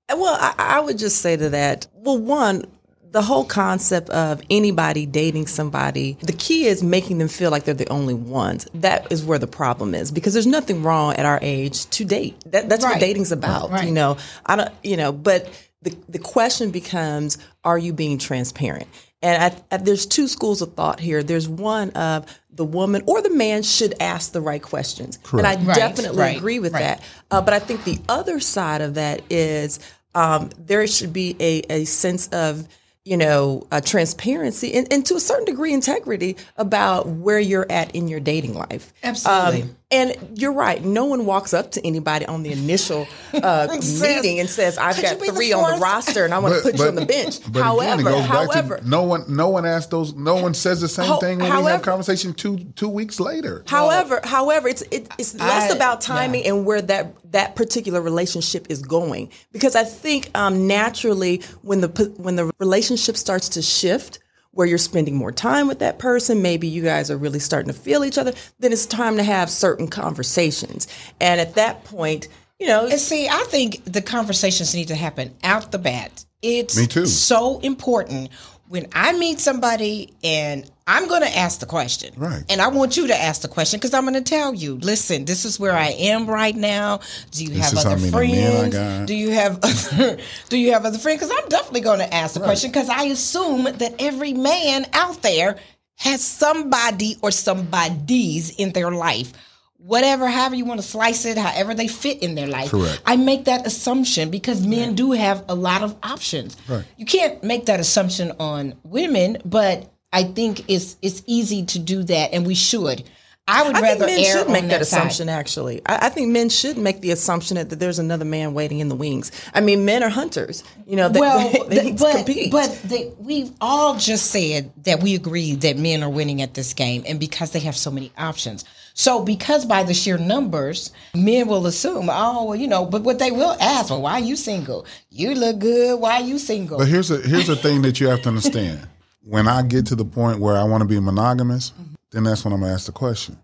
[0.08, 2.64] Well, I, I would just say to that, well, one,
[3.12, 7.74] the whole concept of anybody dating somebody, the key is making them feel like they're
[7.74, 8.66] the only ones.
[8.74, 12.42] That is where the problem is because there's nothing wrong at our age to date.
[12.46, 12.92] That, that's Right.
[12.92, 13.84] what dating's about, Right.
[13.86, 14.16] you know.
[14.46, 15.48] I don't, you know, but
[15.82, 18.86] the the question becomes, are you being transparent?
[19.24, 21.22] And I, I, there's two schools of thought here.
[21.22, 25.54] There's one of the woman or the man should ask the right questions, and I
[25.56, 26.80] Right, definitely right, agree with right.
[26.98, 27.02] that.
[27.30, 29.78] Uh, but I think the other side of that is
[30.14, 32.66] um, there should be a, a sense of
[33.04, 37.94] you know uh, transparency and, and to a certain degree integrity about where you're at
[37.94, 38.92] in your dating life.
[39.02, 39.62] Absolutely.
[39.62, 40.82] Um, and you're right.
[40.84, 43.68] No one walks up to anybody on the initial uh,
[44.00, 46.38] meeting and says, "I've "Could got you be the three on the roster, and I
[46.38, 48.88] want to put you on the bench." But however, again, it goes however, back to
[48.88, 49.24] no one.
[49.28, 50.14] No one asks those.
[50.14, 53.62] No one says the same Ho- thing when we have conversation two two weeks later.
[53.66, 58.66] However, however, it's it, it's less I- about timing and where that that particular relationship
[58.70, 63.62] is going because I think um, naturally when the p- when the relationship starts to
[63.62, 64.18] shift
[64.52, 67.78] where you're spending more time with that person, maybe you guys are really starting to
[67.78, 70.86] feel each other, then it's time to have certain conversations.
[71.20, 72.28] And at that point,
[72.60, 76.24] you know, And see, I think the conversations need to happen out the bat.
[76.42, 77.06] It's Me too.
[77.06, 78.30] so important
[78.72, 82.14] when I meet somebody and I'm going to ask the question.
[82.16, 82.42] Right.
[82.48, 85.26] And I want you to ask the question because I'm going to tell you, listen,
[85.26, 87.00] this is where I am right now.
[87.32, 89.06] Do you This have other many men I friends?
[89.06, 90.16] Do you have other,
[90.48, 91.20] do you have other friends?
[91.20, 95.20] Because I'm definitely going to ask the question because I assume that every man out
[95.20, 95.58] there
[95.98, 99.34] has somebody or somebodies in their life.
[99.84, 102.70] Whatever, however you want to slice it, however they fit in their life.
[102.70, 103.02] Correct.
[103.04, 106.56] I make that assumption because men do have a lot of options.
[106.68, 106.84] Right.
[106.96, 112.04] You can't make that assumption on women, but I think it's it's easy to do
[112.04, 113.02] that, and we should.
[113.48, 115.28] I would I think rather men err should make on that, that, assumption.
[115.28, 118.78] Actually, I, I think men should make the assumption that, that there's another man waiting
[118.78, 119.32] in the wings.
[119.52, 120.62] I mean, men are hunters.
[120.86, 122.52] You know, they, Well, they, th- need but compete.
[122.52, 126.72] but they, we've all just said that we agree that men are winning at this
[126.72, 128.64] game, and because they have so many options.
[128.94, 133.18] So, because by the sheer numbers, men will assume, oh, well, you know, but what
[133.18, 134.86] they will ask, well, why are you single?
[135.10, 135.98] You look good.
[136.00, 136.78] Why are you single?
[136.78, 138.88] But here's a here's a thing that you have to understand.
[139.24, 141.94] When I get to the point where I want to be monogamous, mm-hmm.
[142.10, 143.38] then that's when I'm gonna ask the question.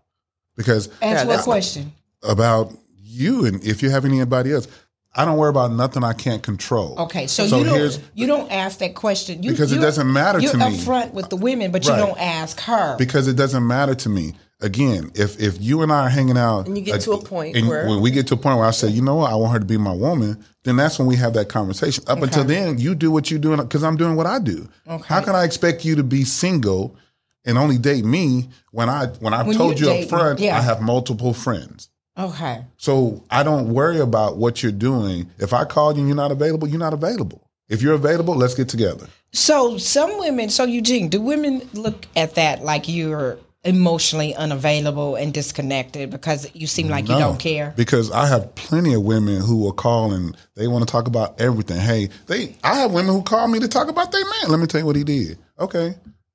[0.57, 1.93] Because Ask Yeah, what that's- question?
[2.25, 4.67] about you and if you have anybody else,
[5.15, 6.97] I don't worry about nothing I can't control.
[6.99, 9.87] Okay, so, So you here's- don't you don't ask that question you, Because it you're-
[9.87, 10.65] doesn't matter to you're me.
[10.65, 11.97] upfront with the women, but Right.
[12.01, 12.97] you don't ask her.
[12.99, 14.35] because it doesn't matter to me.
[14.61, 17.57] Again, if if you and I are hanging out, And you get to a point
[17.57, 19.37] and where- when we get to a point where I say, you know what, I
[19.37, 22.03] want her to be my woman, then that's when we have that conversation.
[22.09, 24.69] Up until then, you do what you're doing because I'm doing what I do.
[24.89, 25.05] Okay.
[25.07, 26.97] How can I expect you to be single
[27.45, 30.59] and only date me when I when I've When told you you're up front yeah.
[30.59, 31.89] I have multiple friends.
[32.19, 32.65] okay.
[32.79, 35.31] So I don't worry about what you're doing.
[35.39, 37.43] If I call you and you're not available, you're not available.
[37.69, 39.07] If you're available, let's get together.
[39.33, 45.35] So some women, so Eugene, do women look at that like you're emotionally unavailable and
[45.35, 47.75] disconnected because you seem like you don't care.
[47.77, 51.41] Because I have plenty of women who will call and they want to talk about
[51.41, 51.79] everything.
[51.81, 54.49] Hey, they I have women who call me to talk about their man.
[54.51, 55.39] Let me tell you what he did.
[55.59, 55.95] Okay.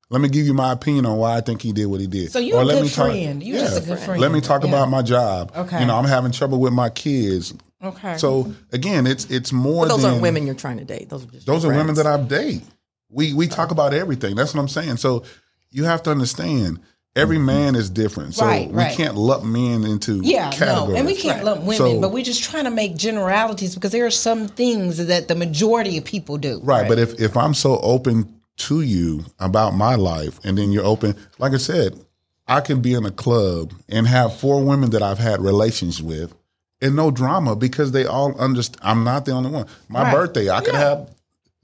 [0.10, 2.32] Let me give you my opinion on why I think he did what he did.
[2.32, 3.42] So you're a let good me talk- friend.
[3.42, 4.22] You're just a good friend.
[4.22, 4.70] Let me talk Yeah.
[4.70, 5.52] about my job.
[5.56, 5.80] Okay.
[5.80, 7.54] You know, I'm having trouble with my kids.
[7.84, 8.18] Okay.
[8.18, 11.10] So again, it's it's more Those than aren't women you're trying to date.
[11.10, 12.64] Those are just those are your women that I date.
[13.10, 14.36] We we talk about everything.
[14.36, 14.98] That's what I'm saying.
[14.98, 15.24] So
[15.72, 16.80] you have to understand
[17.16, 17.46] every mm-hmm.
[17.46, 18.36] man is different.
[18.36, 18.96] So Right, we right.
[18.96, 20.90] can't lump men into Yeah, categories.
[20.90, 23.92] no, and we can't lump women, So- but we're just trying to make generalities because
[23.92, 26.60] there are some things that the majority of people do.
[26.64, 30.86] Right, but if if I'm so open to you about my life, and then you're
[30.86, 32.00] open, like I said,
[32.48, 36.34] I can be in a club and have four women that I've had relations with,
[36.82, 38.80] and no drama because they all understand.
[38.84, 39.66] I'm not the only one.
[39.88, 40.14] My Right.
[40.14, 40.80] birthday, I could Yeah.
[40.80, 41.10] have.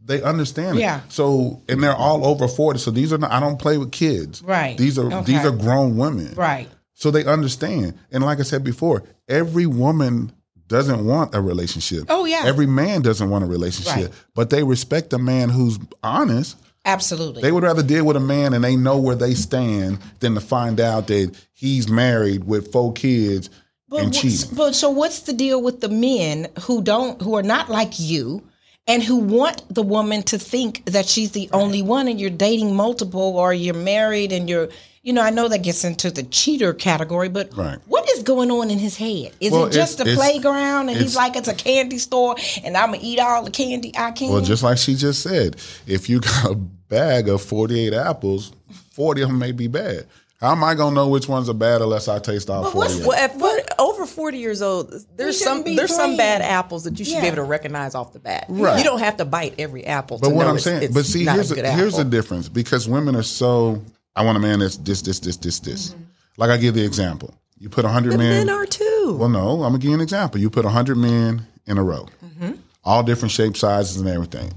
[0.03, 0.81] They understand it.
[0.81, 1.01] Yeah.
[1.09, 2.79] So and they're all over forty.
[2.79, 3.31] So these are not.
[3.31, 4.41] I don't play with kids.
[4.41, 4.77] Right.
[4.77, 5.21] These are Okay.
[5.33, 6.33] these are grown women.
[6.35, 6.67] Right.
[6.93, 7.93] So they understand.
[8.12, 10.31] And like I said before, every woman
[10.67, 12.05] doesn't want a relationship.
[12.09, 12.43] Oh, yeah.
[12.45, 13.95] Every man doesn't want a relationship.
[13.95, 14.09] Right.
[14.35, 16.57] But they respect a man who's honest.
[16.85, 17.41] Absolutely.
[17.41, 20.41] They would rather deal with a man and they know where they stand than to
[20.41, 23.49] find out that he's married with four kids
[23.91, 24.55] and what's- cheating.
[24.55, 28.43] But so what's the deal with the men who don't who are not like you
[28.89, 32.75] and who want the woman to think that she's the only one and you're dating
[32.75, 34.67] multiple or you're married and you're
[35.02, 37.80] you know, I know that gets into the cheater category, but Right.
[37.88, 39.32] what is going on in his head?
[39.39, 42.36] Is Well, it just it's- a it's- playground and he's like it's a candy store
[42.65, 44.30] and I'm gonna eat all the candy I can?
[44.30, 45.56] Well, just like she just said,
[45.88, 48.52] if you got a bag of 48 apples,
[48.91, 50.06] 40 of them may be bad.
[50.39, 52.73] How am I going to know which ones are bad unless I taste all But
[52.75, 53.08] what's- 48?
[53.08, 56.97] Well, at 40, over forty years old, there's some be there's some bad apples that
[56.97, 57.21] you should Yeah.
[57.21, 58.45] be able to recognize off the bat.
[58.47, 58.78] Right.
[58.78, 60.17] You don't have to bite every apple.
[60.17, 62.06] But to what know I'm it's- saying, it's but see, here's a a, here's the
[62.06, 63.82] difference because women are so.
[64.15, 65.95] I want a man that's this, this, this, this, this.
[66.38, 67.34] Like I give the example.
[67.58, 68.45] You put hundred men.
[68.45, 69.17] Men are too.
[69.19, 70.39] well, no, I'm gonna give you an example.
[70.39, 72.54] You put hundred men in a row, Mm-hmm.
[72.86, 74.54] all different shapes, sizes, and everything.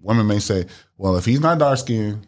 [0.00, 0.64] Women may say,
[0.96, 2.26] "Well, if he's not dark skinned,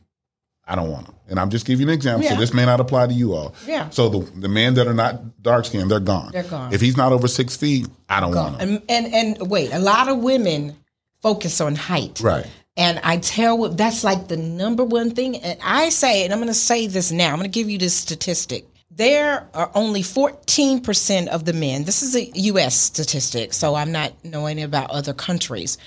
[0.70, 2.24] I don't want him." And I'm just giving you an example.
[2.24, 2.34] Yeah.
[2.34, 3.54] So this may not apply to you all.
[3.66, 3.88] Yeah.
[3.90, 6.30] So the the men that are not dark skinned, they're gone.
[6.32, 6.72] They're gone.
[6.72, 8.82] If he's not over six feet, I don't want him.
[8.88, 10.76] and, and and wait, a lot of women
[11.22, 12.20] focus on height.
[12.20, 12.46] Right.
[12.76, 15.36] And I tell that's like the number one thing.
[15.36, 17.28] And I say, and I'm going to say this now.
[17.30, 18.66] I'm going to give you this statistic.
[18.90, 21.84] There are only 14% of the men.
[21.84, 22.74] This is a U.S.
[22.74, 25.78] statistic, so I'm not knowing about other countries.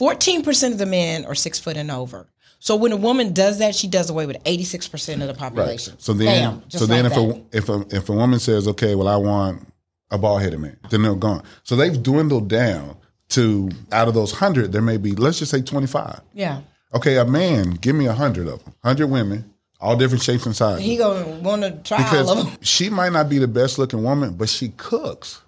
[0.00, 2.28] 14% of the men are six foot and over.
[2.60, 5.92] So when a woman does that, she does away with 86% of the population.
[5.94, 6.02] Right.
[6.02, 6.26] So then,
[6.58, 9.16] Bam, so then, like if a if a if a woman says, "Okay, well, I
[9.16, 9.66] want
[10.10, 11.42] a bald headed man," then they're gone.
[11.62, 12.96] So they've dwindled down
[13.30, 16.20] to out of those hundred, there may be let's just say twenty five.
[16.32, 16.62] yeah,
[16.94, 20.56] Okay, a man, give me a hundred of them, hundred women, all different shapes and
[20.56, 20.84] sizes.
[20.84, 22.56] he gonna want to try all of them.
[22.62, 25.42] she might not be the best looking woman, but she cooks.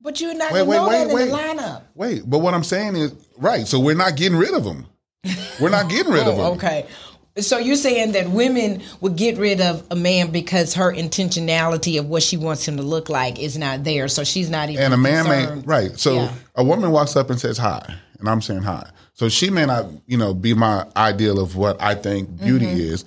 [0.00, 1.30] But you're not Wait, wait, know wait, that in wait.
[1.30, 1.82] the lineup.
[1.94, 3.66] Wait, but what I'm saying is right.
[3.66, 4.86] So we're not getting rid of them.
[5.60, 6.46] We're not getting rid of them.
[6.46, 6.86] Oh, okay.
[7.38, 12.06] So you're saying that women would get rid of a man because her intentionality of
[12.08, 14.08] what she wants him to look like is not there.
[14.08, 15.98] So she's not even And a man may right.
[15.98, 16.32] So Yeah.
[16.54, 18.88] a woman walks up and says hi, and I'm saying hi.
[19.12, 22.80] So she may not, you know, be my ideal of what I think beauty Mm-hmm.
[22.80, 23.04] is,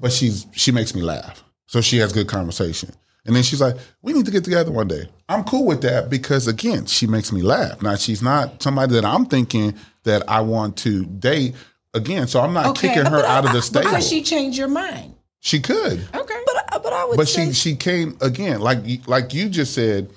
[0.00, 1.42] but she's she makes me laugh.
[1.66, 2.90] So she has good conversation.
[3.26, 6.08] And then she's like, "We need to get together one day." I'm cool with that
[6.10, 7.80] because again, she makes me laugh.
[7.82, 11.54] Now she's not somebody that I'm thinking that I want to date
[11.94, 12.26] again.
[12.26, 13.88] So I'm not Okay, kicking but her I- out of the stable.
[13.90, 15.14] because she changed your mind.
[15.40, 16.06] she could.
[16.14, 16.34] Okay.
[16.46, 19.48] But uh, but I would But say she she came again, like you- like you
[19.48, 20.10] just said.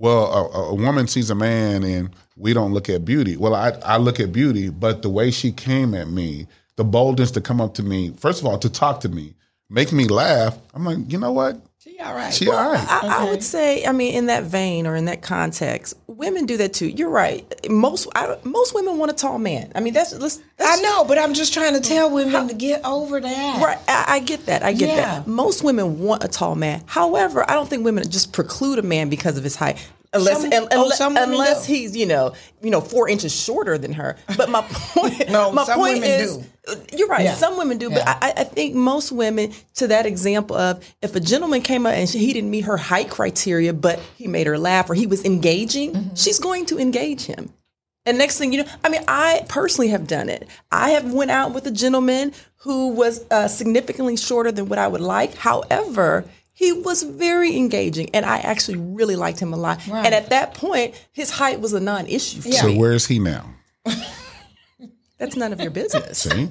[0.00, 3.36] Well, a, a woman sees a man, and we don't look at beauty.
[3.36, 6.46] Well, I I look at beauty, but the way she came at me,
[6.76, 9.34] the boldness to come up to me, first of all, to talk to me,
[9.68, 10.56] make me laugh.
[10.72, 11.60] I'm like, you know what?
[11.98, 12.32] She all right.
[12.32, 12.86] She all right.
[12.88, 16.56] I, I would say, I mean, in that vein or in that context, women do
[16.58, 16.86] that too.
[16.86, 17.44] You're right.
[17.68, 19.72] Most I, most women want a tall man.
[19.74, 22.54] I mean, that's, that's, that's I know, but I'm just trying to tell women to
[22.54, 23.62] get over that.
[23.62, 24.62] Right, I, I get that.
[24.62, 24.96] I get Yeah.
[24.96, 25.26] that.
[25.26, 26.84] Most women want a tall man.
[26.86, 30.52] However, I don't think women just preclude a man because of his height, unless Some-
[30.52, 31.72] un- oh, unless, some women unless do.
[31.74, 34.16] he's you know you know four inches shorter than her.
[34.36, 36.76] But my point, No, my some point women is, do.
[36.96, 37.24] you're right.
[37.24, 37.34] Yeah.
[37.34, 41.20] Some women do, but I, I think most women, to that example of if a
[41.20, 44.88] gentleman came up and he didn't meet her height criteria, but he made her laugh
[44.90, 46.14] or he was engaging, Mm-hmm.
[46.14, 47.52] she's going to engage him.
[48.06, 50.48] And next thing you know, I mean, I personally have done it.
[50.72, 54.88] I have went out with a gentleman who was uh, significantly shorter than what I
[54.88, 55.34] would like.
[55.36, 56.24] However,
[56.58, 59.86] he was very engaging, and I actually really liked him a lot.
[59.86, 63.48] And at that point, his height was a non-issue for So where is he now?
[65.18, 66.18] That's none of your business.
[66.18, 66.50] See,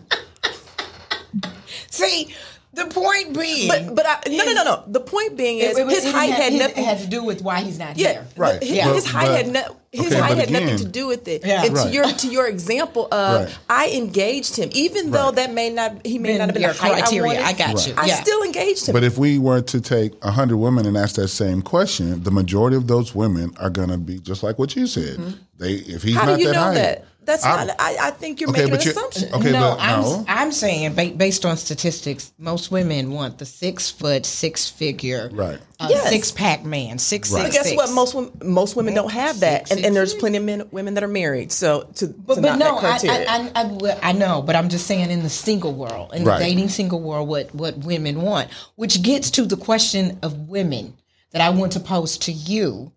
[1.91, 2.34] See,
[2.78, 4.84] The point being, But but I, no no no no.
[4.88, 6.84] The point being is It- it- his it height had it nothing.
[6.84, 8.28] had to do with why he's not Yeah, here.
[8.38, 8.62] Right.
[8.62, 8.94] His, Yeah.
[8.94, 11.28] his But- height had but- no, his okay, height but had nothing to do with
[11.28, 11.44] it.
[11.44, 11.63] Yeah.
[11.66, 13.56] And to your to your example of Right.
[13.68, 15.36] I engaged him, even though Right.
[15.38, 17.40] that may not he may Been not have been your the height criteria.
[17.40, 17.62] I wanted.
[17.63, 17.94] I got you.
[17.98, 18.22] I Yeah.
[18.22, 18.94] still engaged him.
[18.94, 22.78] But if we were to take 100 women and ask that same question, the majority
[22.78, 25.18] of those women are going to be just like what you said.
[25.60, 26.18] They if he's Mm-hmm.
[26.20, 27.06] How not do you that know high, that?
[27.28, 27.76] That's I- not.
[27.78, 29.34] I, I think you're Okay, making but an assumption.
[29.34, 30.26] okay, no, but I'm no.
[30.28, 35.60] I'm saying ba- based on statistics, most women want the six foot, six figure, Right.
[35.80, 36.10] uh, Yes.
[36.10, 37.44] six pack man, six Right.
[37.44, 37.76] But guess six.
[37.78, 37.92] what?
[37.92, 40.94] Most women, most women don't have that, Six, and, and there's plenty of men, women
[40.96, 41.52] that are married.
[41.52, 43.26] So to, But, to but not no, that I, criteria.
[43.30, 46.40] I, I, I, I know, but I'm just saying in the single world, in Right.
[46.40, 50.94] the dating single world, what, what women want, which gets to the question of women
[51.32, 52.94] that I want to pose to you.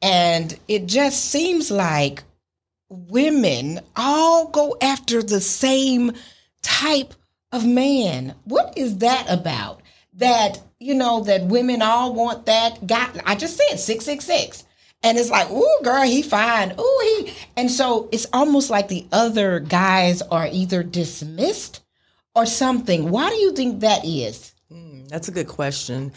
[0.00, 2.22] And it just seems like
[2.88, 6.12] women all go after the same
[6.62, 7.14] type
[7.52, 8.34] of man.
[8.44, 9.82] What is that about?
[10.14, 13.10] That, you know, that women all want that guy.
[13.24, 14.64] I just said 666.
[15.02, 16.74] And it's like, ooh, girl, he fine.
[16.78, 17.32] Ooh, he.
[17.56, 21.82] And so it's almost like the other guys are either dismissed
[22.34, 23.10] or something.
[23.10, 24.52] Why do you think that is?
[25.08, 26.12] That's a good question.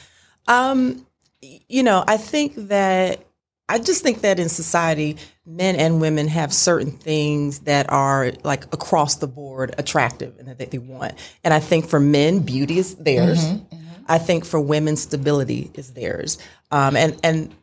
[0.47, 1.05] Um,
[1.41, 3.23] you know, I think that
[3.69, 8.65] I just think that in society, men and women have certain things that are like
[8.73, 11.13] across the board attractive and that they want.
[11.43, 13.45] And I think for men, beauty is theirs.
[13.45, 14.03] Mm-hmm, mm-hmm.
[14.07, 16.39] I think for women, stability is theirs.
[16.71, 17.55] Um, and and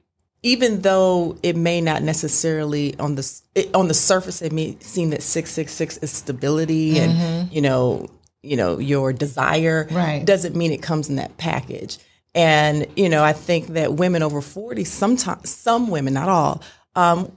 [0.43, 5.11] even though it may not necessarily on the it, on the surface it may seem
[5.11, 7.55] that 666 is stability and mm-hmm.
[7.55, 8.09] you know
[8.43, 10.25] you know your desire Right.
[10.25, 11.99] doesn't mean it comes in that package
[12.37, 16.63] and you know i think that women over 40 sometimes some women not all
[16.95, 17.33] um,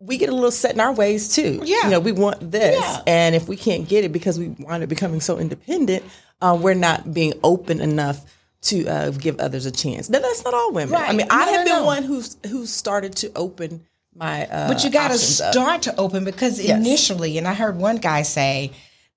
[0.00, 1.84] we get a little set in our ways too Yeah.
[1.84, 3.02] you know we want this Yeah.
[3.06, 6.02] and if we can't get it because we wind up becoming so independent
[6.40, 8.24] uh, we're not being open enough
[8.62, 10.08] to uh, give others a chance.
[10.08, 10.94] Now that's not all women.
[10.94, 11.14] I Right.
[11.16, 11.84] mean, I have no, been no.
[11.84, 14.46] one who's who's started to open my.
[14.46, 15.52] Uh, But you got to options up.
[15.52, 16.78] start to open because Yes.
[16.78, 18.70] initially, and I heard one guy say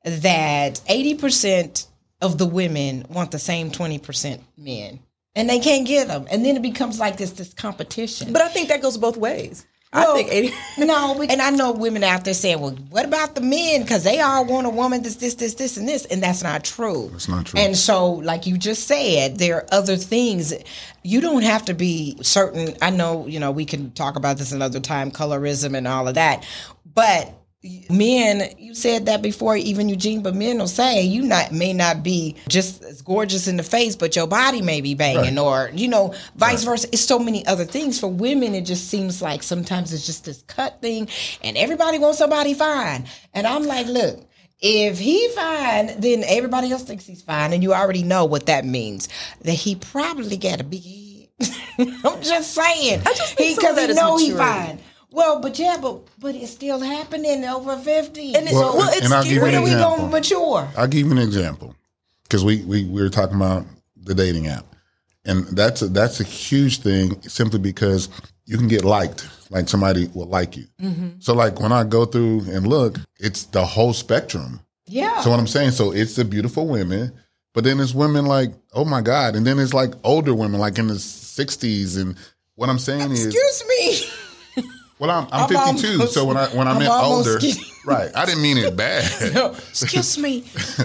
[0.03, 1.87] that 80%
[2.21, 4.99] of the women want the same 20% men
[5.35, 6.25] and they can't get them.
[6.31, 8.33] And then it becomes like this this competition.
[8.33, 9.65] But I think that goes both ways.
[9.93, 10.53] Well, I think eighty.
[10.85, 13.81] no, but- and I know women out there saying, "Well, what about the men?
[13.81, 16.63] Because they all want a woman this, this, this, this, and this," and that's not
[16.63, 17.09] true.
[17.11, 17.59] That's not true.
[17.59, 20.53] And so, like you just said, there are other things.
[21.03, 22.75] You don't have to be certain.
[22.81, 26.15] I know, you know, we can talk about this another time, colorism and all of
[26.15, 26.45] that,
[26.93, 27.33] but
[27.89, 32.03] men you said that before even eugene but men will say you not may not
[32.03, 35.87] be just as gorgeous in the face but your body may be banging or you
[35.87, 36.87] know vice versa.
[36.91, 37.99] It's so many other things.
[37.99, 41.07] For women it just seems like sometimes it's just this cut thing
[41.43, 43.05] and everybody wants somebody fine.
[43.33, 44.25] And i'm like look
[44.61, 47.53] if he fine then everybody else thinks he's fine.
[47.53, 49.09] And you already know what that means.
[49.41, 51.01] That he probably got a big head.
[51.79, 53.01] I'm just saying.
[53.05, 54.79] I just think he some he is know he fine
[55.15, 58.35] well, but yeah, but but it's still happening over fifty.
[58.35, 59.97] And it- Well, well, it's and I'll give you when an are we example.
[59.97, 60.69] going to mature?
[60.77, 61.75] I'll give you an example
[62.23, 64.65] because we, we we were talking about the dating app,
[65.25, 68.09] and that's a, that's a huge thing simply because
[68.45, 70.65] you can get liked, like somebody will like you.
[70.81, 71.07] Mm-hmm.
[71.19, 74.59] So like when I go through and look, it's the whole spectrum.
[74.87, 75.21] Yeah.
[75.21, 77.11] So what I'm saying, so it's the beautiful women,
[77.53, 80.77] but then it's women like, oh my god, and then it's like older women, like
[80.77, 82.15] in the 60s, and
[82.53, 84.07] what I'm saying is, Excuse me.
[84.99, 87.63] well, I'm, I'm, I'm 52, almost- so when I when I I'm meant older, getting-
[87.85, 88.09] right?
[88.15, 89.03] I didn't mean it bad.
[89.69, 90.41] Excuse me.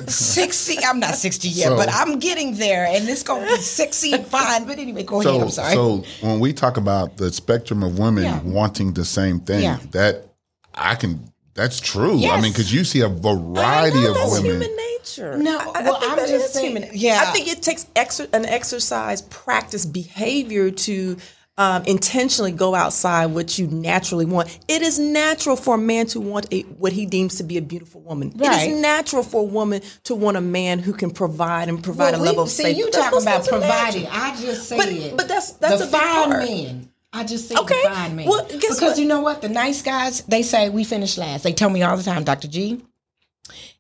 [0.08, 0.78] Sixty.
[0.84, 4.12] I'm not sixty yet, So- but I'm getting there, and it's going to be sexy
[4.12, 4.66] and fine.
[4.66, 5.40] But anyway, go ahead.
[5.40, 5.74] I'm sorry.
[5.74, 8.40] so when we talk about the spectrum of women Yeah.
[8.42, 9.78] wanting the same thing, Yeah.
[9.92, 10.26] that
[10.74, 12.24] I can, that's true.
[12.26, 14.50] I mean, because you see a variety of That's women.
[14.62, 15.36] human nature.
[15.38, 17.22] No, I- I well, think I'm that just is saying- human- yeah.
[17.26, 21.16] I think it takes exer- an exercise, practice, behavior to
[21.58, 24.58] um, intentionally go outside what you naturally want.
[24.68, 27.62] It is natural for a man to want a, what he deems to be a
[27.62, 28.32] beautiful woman.
[28.34, 28.70] It Right.
[28.70, 32.22] is natural for a woman to want a man who can provide and provide Well,
[32.22, 34.06] a level we- of see, you talking about providing?
[34.06, 36.88] I just said, But- but that's- that's the a fine men.
[37.12, 37.82] I just said Okay.
[37.84, 38.28] fine men.
[38.28, 38.96] Well, because what?
[38.98, 39.42] you know what?
[39.42, 41.42] The nice guys, they say we finish last.
[41.42, 42.46] They tell me all the time, Dr.
[42.48, 42.80] G,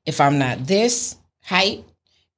[0.04, 1.14] if I'm not this
[1.44, 1.84] height,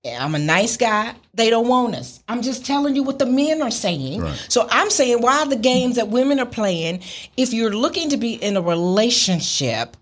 [0.05, 1.14] I'm a nice guy.
[1.34, 2.22] They don't want us.
[2.28, 4.20] I'm just telling you what the men are saying.
[4.22, 4.46] Right.
[4.48, 7.03] So I'm saying, why the games that women are playing?
[7.36, 9.96] If you're looking to be in a relationship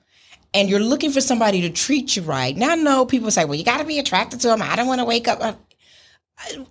[0.55, 3.57] and you're looking for somebody to treat you right, now I know people say, well,
[3.57, 4.63] you got to be attracted to them.
[4.63, 5.39] I don't want to wake up.
[5.43, 5.53] uh,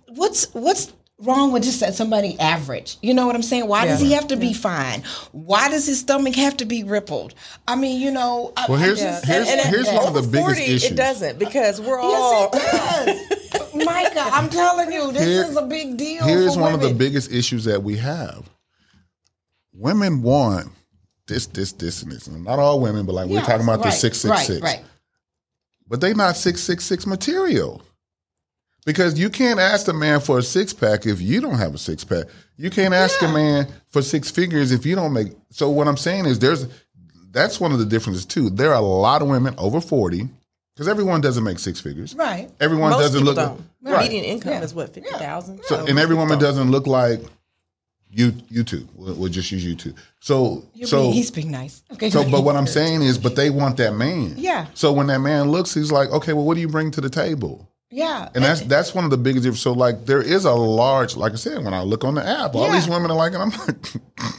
[0.08, 0.92] What's what's
[1.22, 2.96] wrong with just that somebody average?
[3.02, 3.66] You know what I'm saying?
[3.66, 5.02] Why does he have to be fine?
[5.32, 7.34] Why does his stomach have to be rippled?
[7.68, 8.52] I mean, you know.
[8.68, 10.90] Well, I here's- just- here's- and- and- here's one of the Over biggest 40, issues.
[10.90, 12.50] It doesn't because we're all.
[12.52, 13.74] Yes, it does.
[13.74, 16.24] Mica, I'm telling you, this Here- is a big deal.
[16.24, 18.48] Here's for one of the biggest issues that we have.
[19.72, 20.68] Women want
[21.26, 22.26] this, this, this, and this.
[22.26, 24.60] And not all women, but like we're talking about the right, six six right, six.
[24.60, 24.80] Right.
[25.88, 27.82] But they not six six six material.
[28.90, 31.78] Because you can't ask a man for a six pack if you don't have a
[31.78, 32.24] six pack.
[32.56, 33.30] You can't ask Yeah.
[33.30, 35.28] a man for six figures if you don't make.
[35.50, 36.66] So what I'm saying is there's
[37.30, 38.50] that's one of the differences too.
[38.50, 40.28] There are a lot of women over forty
[40.74, 42.14] because everyone doesn't make six figures.
[42.16, 42.50] Right.
[42.58, 43.64] Everyone Most doesn't people look don't.
[43.82, 44.02] right.
[44.10, 44.62] Median income Yeah.
[44.62, 45.60] is what fifty thousand.
[45.66, 47.20] So, and every woman doesn't look like
[48.10, 48.32] you.
[48.48, 48.88] You two.
[48.96, 49.94] We'll, we'll just use you two.
[50.18, 51.82] So, You're so, being, he's being nice.
[51.92, 52.10] Okay.
[52.10, 54.34] so, but what I'm saying is, but they want that man.
[54.36, 54.66] Yeah.
[54.74, 57.10] So when that man looks, he's like, okay, well, what do you bring to the
[57.10, 57.68] table?
[57.90, 58.28] Yeah.
[58.34, 59.62] And that's that's one of the biggest differences.
[59.62, 62.54] So like, there is a large, like I said, when I look on the app,
[62.54, 62.72] all Yeah.
[62.74, 63.76] these women are like, and I'm like,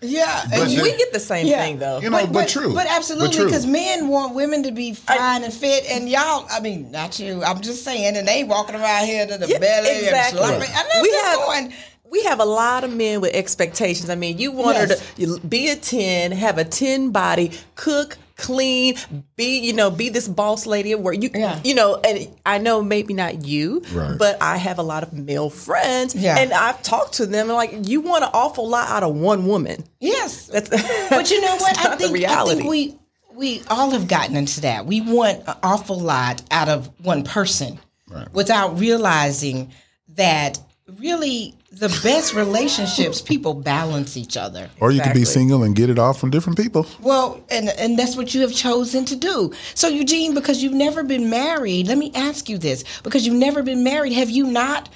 [0.00, 0.44] yeah.
[0.50, 1.62] But and you- we get the same Yeah.
[1.62, 2.00] thing though.
[2.00, 5.84] you know, but, true, But absolutely, because men want women to be fine and fit,
[5.90, 9.38] and y'all, I mean, not you, I'm just saying, and they walking around here to
[9.38, 10.40] the Yeah, belly exactly.
[10.40, 10.68] and slapping.
[10.76, 11.72] And I'm We just have- going,
[12.10, 14.08] we have a lot of men with expectations.
[14.08, 18.96] I mean, you want her to be a 10, have a 10 body, cook, clean,
[19.36, 21.22] be, you know, be this boss lady at work.
[21.22, 21.60] You, Yeah.
[21.64, 24.18] you know, and I know maybe not you, Right.
[24.18, 26.14] but I have a lot of male friends.
[26.14, 26.36] Yeah.
[26.38, 29.46] And I've talked to them and like, you want an awful lot out of one
[29.46, 29.84] woman.
[30.00, 30.46] yes.
[30.46, 30.68] That's,
[31.10, 31.78] But you know what?
[31.78, 32.52] I think, the reality.
[32.52, 32.98] I think we
[33.36, 34.86] we all have gotten into that.
[34.86, 38.32] We want an awful lot out of one person Right.
[38.32, 39.72] without realizing
[40.16, 40.58] that
[41.00, 44.70] really the best relationships people balance each other.
[44.80, 46.86] or you could be single and get it all from different people.
[47.00, 49.52] Well, and and that's what you have chosen to do.
[49.74, 53.62] So Eugene, because you've never been married, let me ask you this: because you've never
[53.62, 54.88] been married, have you not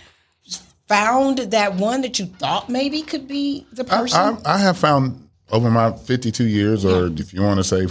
[0.88, 4.38] found that one that you thought maybe could be the person?
[4.44, 7.86] I, I have found over my 52 years, or if you want to say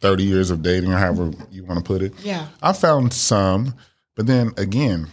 [0.00, 2.12] 30 years of dating, or however you want to put it.
[2.22, 2.46] Yeah.
[2.62, 3.74] I found some,
[4.16, 5.08] but then again,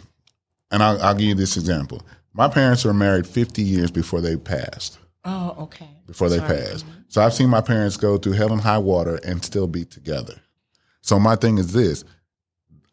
[0.72, 2.02] and I'll, I'll give you this example.
[2.38, 5.00] My parents were married 50 years before they passed.
[5.26, 5.90] oh, okay.
[6.06, 9.44] Before they passed, so I've seen my parents go through hell and high water and
[9.44, 10.36] still be together.
[11.02, 12.06] So my thing is this: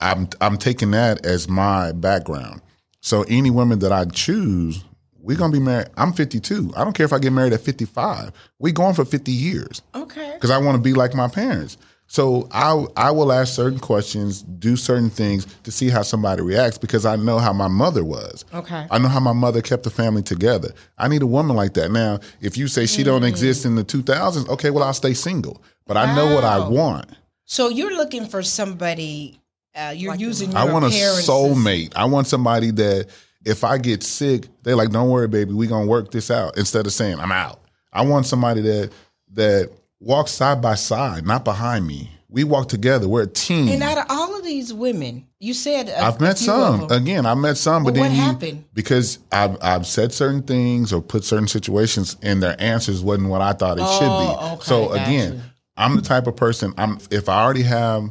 [0.00, 2.60] I'm I'm taking that as my background.
[3.00, 4.82] So any women that I choose,
[5.20, 5.90] we're gonna be married.
[5.96, 6.72] I'm 52.
[6.76, 8.32] I don't care if I get married at 55.
[8.58, 10.32] We going for 50 years Okay.
[10.34, 11.76] because I want to be like my parents.
[12.14, 16.78] So I I will ask certain questions, do certain things to see how somebody reacts
[16.78, 18.44] because I know how my mother was.
[18.54, 18.86] Okay.
[18.88, 20.72] I know how my mother kept the family together.
[20.96, 21.90] I need a woman like that.
[21.90, 23.06] Now, if you say she Mm.
[23.06, 25.60] don't exist in the 2000s, okay, well I'll stay single.
[25.88, 27.06] But I know what I want.
[27.46, 29.40] So you're looking for somebody.
[29.74, 30.52] Uh, you're using.
[30.52, 31.94] Your I want a parents' soulmate.
[31.96, 33.08] I want somebody that
[33.44, 36.86] if I get sick, they're like, "Don't worry, baby, we gonna work this out." Instead
[36.86, 37.58] of saying, "I'm out,"
[37.92, 38.90] I want somebody that
[39.32, 39.70] that
[40.04, 42.10] walks side by side, not behind me.
[42.28, 43.08] We walk together.
[43.08, 43.68] We're a team.
[43.68, 46.80] And out of all of these women, you said a, I've a met few of
[46.80, 46.88] some.
[46.88, 47.02] them.
[47.02, 48.64] Again, I met some, but Well, then what you- happened?
[48.74, 53.40] because I've I've said certain things or put certain situations, and their answers wasn't what
[53.40, 54.08] I thought it Oh, should be.
[54.50, 55.40] Oh, okay, so again, you.
[55.76, 56.74] I'm the type of person.
[56.76, 58.10] I'm if I already have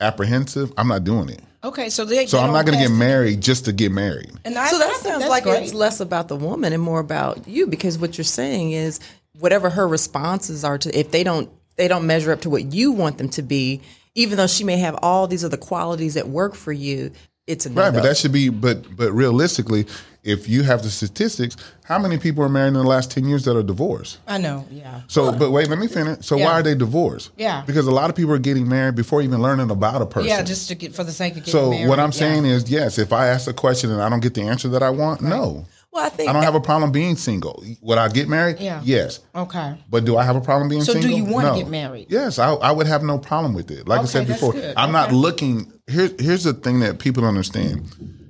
[0.00, 1.40] apprehensive, I'm not doing it.
[1.64, 2.26] Okay, so they.
[2.26, 4.32] So they I'm don't going to get the- married just to get married.
[4.44, 5.62] And I, so I that sounds like great.
[5.62, 8.98] it's less about the woman and more about you because what you're saying is
[9.38, 12.92] whatever her responses are to if they don't they don't measure up to what you
[12.92, 13.80] want them to be
[14.14, 17.10] even though she may have all these other qualities that work for you
[17.46, 18.50] it's a no Right, but that should be.
[18.50, 19.86] But but realistically,
[20.22, 23.44] if you have the statistics, how many people are married in the last ten years
[23.46, 24.20] that are divorced?
[24.28, 24.64] I know.
[24.70, 25.00] Yeah.
[25.08, 26.24] So, but wait, let me finish.
[26.24, 27.32] So, why are they divorced?
[27.36, 27.64] Yeah.
[27.66, 30.28] because a lot of people are getting married before even learning about a person.
[30.28, 31.88] Yeah, just to get for the sake of getting So married.
[31.88, 32.10] what I'm yeah.
[32.10, 34.84] saying is, yes, if I ask a question and I don't get the answer that
[34.84, 37.62] I want, no, well i think I don't have a problem being single.
[37.82, 38.58] Would I get married?
[38.58, 38.80] Yeah.
[38.84, 39.20] Yes.
[39.34, 39.76] Okay.
[39.90, 41.02] But do I have a problem being single?
[41.02, 41.56] So do you wanna No.
[41.56, 42.06] get married?
[42.08, 43.86] Yes, I, I would have no problem with it.
[43.86, 44.74] Like I said before, good.
[44.76, 45.70] I'm not looking.
[45.86, 47.86] Here's here's the thing that people don't understand.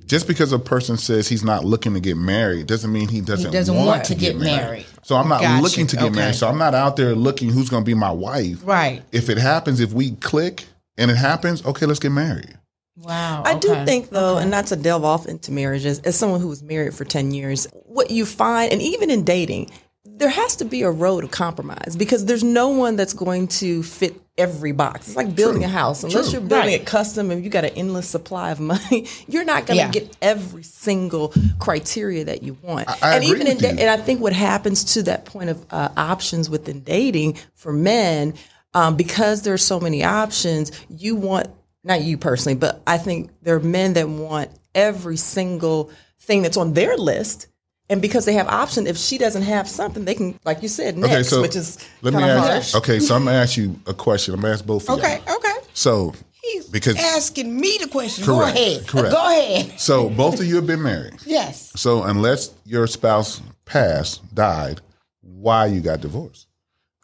[0.06, 3.50] Just because a person says he's not looking to get married doesn't mean he doesn't,
[3.50, 4.56] doesn't want, want to to get, get married.
[4.62, 4.86] married.
[5.04, 6.14] So I'm not looking to get Okay.
[6.16, 6.34] married.
[6.34, 8.58] So I'm not out there looking who's going to be my wife.
[8.62, 9.02] Right.
[9.10, 10.66] If it happens, if we click
[10.98, 12.58] and it happens, okay, let's get married.
[12.96, 13.42] Wow.
[13.44, 16.62] I do think though, and not to delve off into marriages, as someone who was
[16.62, 19.70] married for 10 years, what you find, and even in dating,
[20.04, 23.82] there has to be a road of compromise because there's no one that's going to
[23.82, 25.08] fit every box.
[25.08, 26.04] It's like building a house.
[26.04, 26.40] Unless True.
[26.40, 26.80] you're building Right.
[26.80, 29.90] it custom and you got an endless supply of money, you're not going to Yeah.
[29.90, 32.88] get every single criteria that you want.
[33.02, 33.78] I and agree even in with da- you.
[33.78, 38.34] and I think what happens to that point of uh, options within dating for men,
[38.74, 41.48] um, because are so many options, you want
[41.84, 46.56] not you personally, but I think there are men that want every single thing that's
[46.56, 47.48] on their list.
[47.90, 50.96] And because they have option, if she doesn't have something, they can, like you said,
[50.96, 52.72] next, Okay, so which is let me ask.
[52.72, 52.74] harsh.
[52.76, 54.32] Okay, so I'm gonna ask you a question.
[54.34, 55.20] I'm gonna ask both of Okay.
[55.26, 55.36] y'all.
[55.36, 55.54] Okay.
[55.74, 56.14] So
[56.44, 58.24] He's Because- asking me the question.
[58.24, 58.86] Correct, Go ahead.
[58.88, 59.10] correct.
[59.14, 59.78] Go ahead.
[59.78, 61.14] So both of you have been married.
[61.24, 61.70] Yes.
[61.76, 64.80] So unless your spouse passed, died,
[65.20, 66.48] why you got divorced?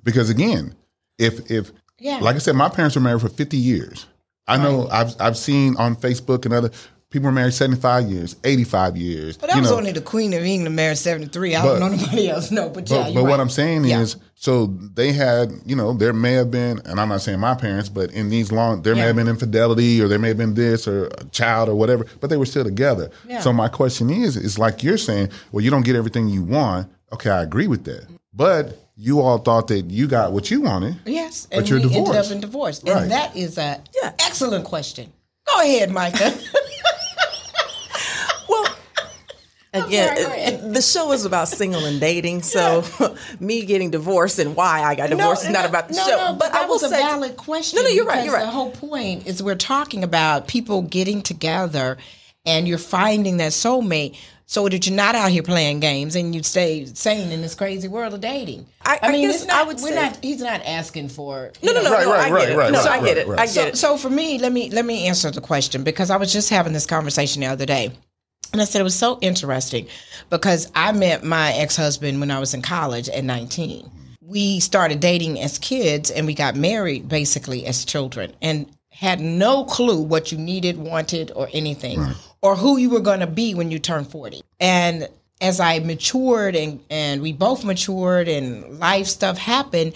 [0.02, 0.74] Because again,
[1.18, 1.70] if if
[2.00, 2.18] Yeah.
[2.18, 4.06] like I said, my parents were married for fifty years.
[4.48, 6.70] I know um, I've I've seen on Facebook and other
[7.10, 9.36] people were married seventy five years, eighty five years.
[9.36, 11.54] But I was know, only the Queen of England married 73.
[11.54, 12.50] I But- don't know nobody else.
[12.50, 13.40] No, but, but, yeah, but you're what.
[13.40, 14.00] I'm saying Yeah.
[14.00, 17.54] is, so they had, you know, there may have been, and I'm not saying my
[17.54, 20.54] parents, but in these long, there may have been infidelity, or there may have been
[20.54, 23.10] this, or a child, or whatever, but they were still together.
[23.26, 23.40] Yeah.
[23.40, 26.88] So my question is, is like you're saying, well, you don't get everything you want.
[27.12, 30.96] Okay, I agree with that, but you all thought that you got what you wanted.
[31.06, 32.30] Yes, But and you're we ended divorced.
[32.30, 32.82] up in divorce.
[32.84, 33.02] Right.
[33.02, 34.12] And that is a Yeah.
[34.18, 35.12] excellent question.
[35.46, 36.34] Go ahead, Mica.
[38.48, 38.66] Well,
[39.74, 42.42] again, go the show is about single and dating.
[42.42, 42.82] So
[43.40, 46.16] me getting divorced and why I got divorced is not about the no, show.
[46.16, 47.76] No, but that I will was a say, valid question.
[47.76, 48.44] No, no, you're right, because you're right.
[48.46, 51.98] The whole point is we're talking about people getting together,
[52.46, 54.16] and you're finding that soulmate,
[54.50, 57.86] so that you're not out here playing games and you stay sane in this crazy
[57.86, 58.66] world of dating.
[58.82, 60.18] I- I mean, guess it's not, I would we're say- not.
[60.22, 61.52] He's not asking for.
[61.62, 62.56] no, no, no, Right, no, right, I get right, it.
[62.56, 63.28] right, no, right, I get it.
[63.28, 63.76] right, I get So, it.
[63.76, 66.72] so for me, let me let me answer the question because I was just having
[66.72, 67.92] this conversation the other day.
[68.54, 69.86] And I said it was so interesting
[70.30, 73.90] because I met my ex husband when I was in college at 19.
[74.22, 78.66] We started dating as kids and we got married basically as children and
[78.98, 82.04] had no clue what you needed, wanted, or anything,
[82.42, 84.42] or who you were going to be when you turned 40.
[84.58, 85.08] And
[85.40, 89.92] as I matured and, and we both matured and life stuff happened,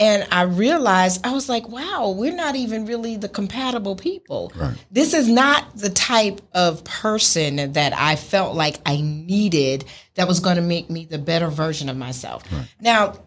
[0.00, 4.50] and I realized I was like, wow, we're not even really the compatible people.
[4.90, 9.84] This is not the type of person that I felt like I needed
[10.14, 12.44] that was going to make me the better version of myself.
[12.80, 13.18] Now,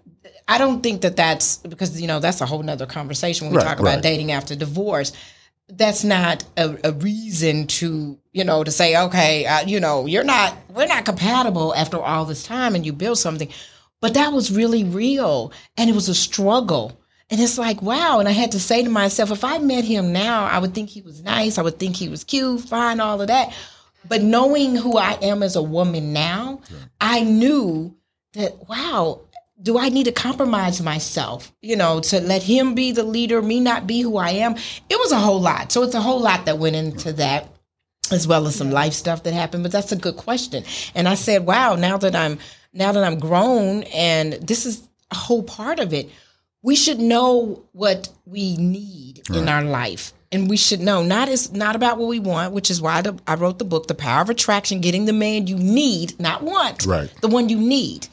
[0.51, 3.57] I don't think that that's because, you know, that's a whole nother conversation when we
[3.59, 4.03] Right, talk about right.
[4.03, 5.13] dating after divorce.
[5.69, 10.25] That's not a, a reason to, you know, to say, okay, uh, you know, you're
[10.25, 13.47] not, we're not compatible after all this time and you build something.
[14.01, 16.99] But that was really real and it was a struggle.
[17.29, 18.19] And it's like, wow.
[18.19, 20.89] And I had to say to myself, if I met him now, I would think
[20.89, 21.57] he was nice.
[21.57, 23.53] I would think he was cute, fine, all of that.
[24.09, 26.59] But knowing who I am as a woman now,
[26.99, 27.95] I knew
[28.33, 29.21] that, wow,
[29.61, 33.59] do I need to compromise myself, you know, to let him be the leader, me
[33.59, 34.55] not be who I am?
[34.89, 35.71] It was a whole lot.
[35.71, 37.47] So it's a whole lot that went into that
[38.11, 41.15] as well as some life stuff that happened but that's a good question and i
[41.15, 42.37] said wow now that i'm
[42.73, 46.09] now that i'm grown and this is a whole part of it
[46.61, 51.53] we should know what we need in our life and we should know not is
[51.53, 54.21] not about what we want which is why the, i wrote the book the power
[54.21, 57.09] of attraction getting the man you need not want Right.
[57.21, 58.07] the one you need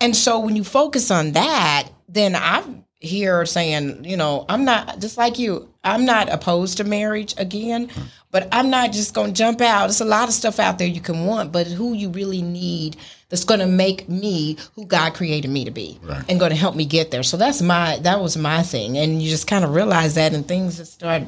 [0.00, 4.98] and so when you focus on that, then I'm here saying, you know, I'm not
[5.00, 5.68] just like you.
[5.84, 7.90] I'm not opposed to marriage again,
[8.32, 9.82] but I'm not just going to jump out.
[9.86, 12.96] There's a lot of stuff out there you can want, but who you really need
[13.28, 16.24] that's going to make me who God created me to be Right.
[16.28, 17.22] and going to help me get there.
[17.22, 20.46] So that's my that was my thing, and you just kind of realize that, and
[20.46, 21.22] things just start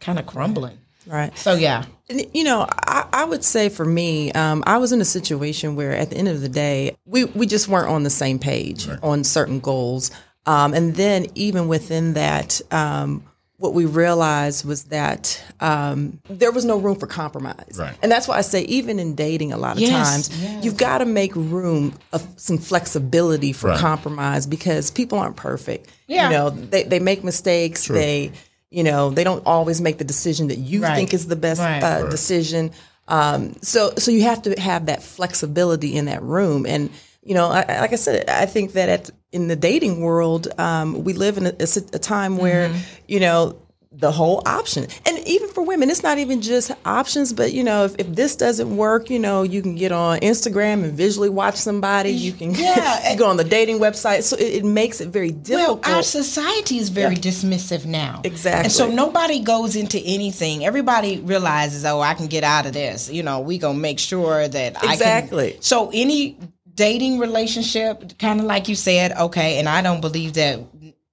[0.00, 0.78] kind of crumbling.
[1.08, 1.36] Right.
[1.38, 5.00] So yeah, And, You know, I, I would say for me, um, I was in
[5.00, 8.10] a situation where at the end of the day, we, we just weren't on the
[8.10, 10.10] same page on certain goals.
[10.46, 13.24] Um, and then even within that, um,
[13.58, 17.76] what we realized was that um, there was no room for compromise.
[17.76, 17.92] Right.
[18.02, 20.64] And that's why I say, even in dating, a lot of Yes, times, yes.
[20.64, 23.78] you've got to make room of some flexibility for Right.
[23.80, 25.90] compromise because people aren't perfect.
[26.06, 26.28] Yeah.
[26.30, 27.88] You know, they, they make mistakes.
[27.88, 28.30] They,
[28.70, 30.94] you know, they don't always make the decision that you Right.
[30.96, 31.82] think is the best Right.
[31.82, 32.70] uh, decision.
[33.08, 36.66] Um, so, so you have to have that flexibility in that room.
[36.66, 36.90] And,
[37.24, 40.48] you know, I, I- like I said, I think that at, in the dating world,
[40.58, 42.78] um, we live in a, a a time where, Mm-hmm.
[43.06, 43.56] you know,
[43.90, 44.86] the whole option.
[45.06, 48.36] And even for women, it's not even just options, but you know, if, if this
[48.36, 52.10] doesn't work, you know, you can get on Instagram and visually watch somebody.
[52.10, 53.12] You can Yeah.
[53.12, 54.24] you go on the dating website.
[54.24, 55.86] So it, it makes it very difficult.
[55.86, 58.20] Well, our society is very dismissive now.
[58.24, 58.64] Exactly.
[58.64, 60.66] And so nobody goes into anything.
[60.66, 63.10] Everybody realizes, oh, I can get out of this.
[63.10, 64.92] You know, we gonna make sure that I can.
[64.92, 65.56] Exactly.
[65.60, 66.36] So any
[66.74, 70.60] dating relationship, kind of like you said, okay, and I don't believe that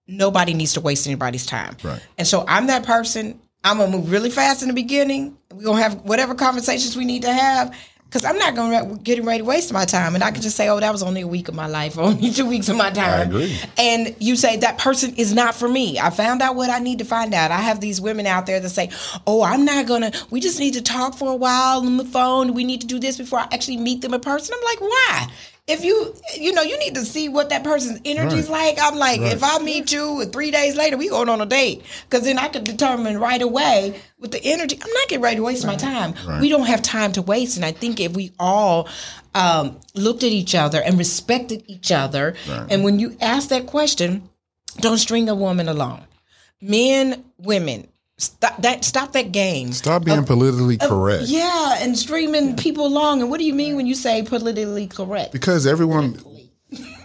[0.08, 1.78] nobody needs to waste anybody's time.
[1.84, 2.02] Right.
[2.18, 3.40] And so I'm that person.
[3.64, 5.38] I'm gonna move really fast in the beginning.
[5.52, 7.76] We're gonna have whatever conversations we need to have.
[8.12, 10.70] Cause I'm not gonna getting ready to waste my time, and I can just say,
[10.70, 13.34] "Oh, that was only a week of my life, only two weeks of my time."
[13.78, 16.00] And you say that person is not for me.
[16.00, 17.52] I found out what I need to find out.
[17.52, 18.90] I have these women out there that say,
[19.28, 20.12] "Oh, I'm not gonna.
[20.30, 22.54] We just need to talk for a while on the phone.
[22.54, 25.28] We need to do this before I actually meet them in person." I'm like, "Why?
[25.68, 28.78] If you you know you need to see what that person's energy's Right.
[28.78, 29.34] like i'm like Right.
[29.34, 32.48] if i meet you three days later we going on a date because then i
[32.48, 36.14] could determine right away with the energy i'm not getting ready to waste my time
[36.28, 36.40] Right.
[36.42, 38.88] we don't have time to waste and i think if we all
[39.34, 42.68] um, looked at each other and respected each other Right.
[42.70, 44.30] and when you ask that question
[44.80, 46.06] don't string a woman along
[46.62, 47.88] men women
[48.18, 51.24] stop that stop that game Stop being politically correct.
[51.28, 55.32] yeah and stringing people along and what do you mean when you say politically correct
[55.34, 56.18] Because everyone,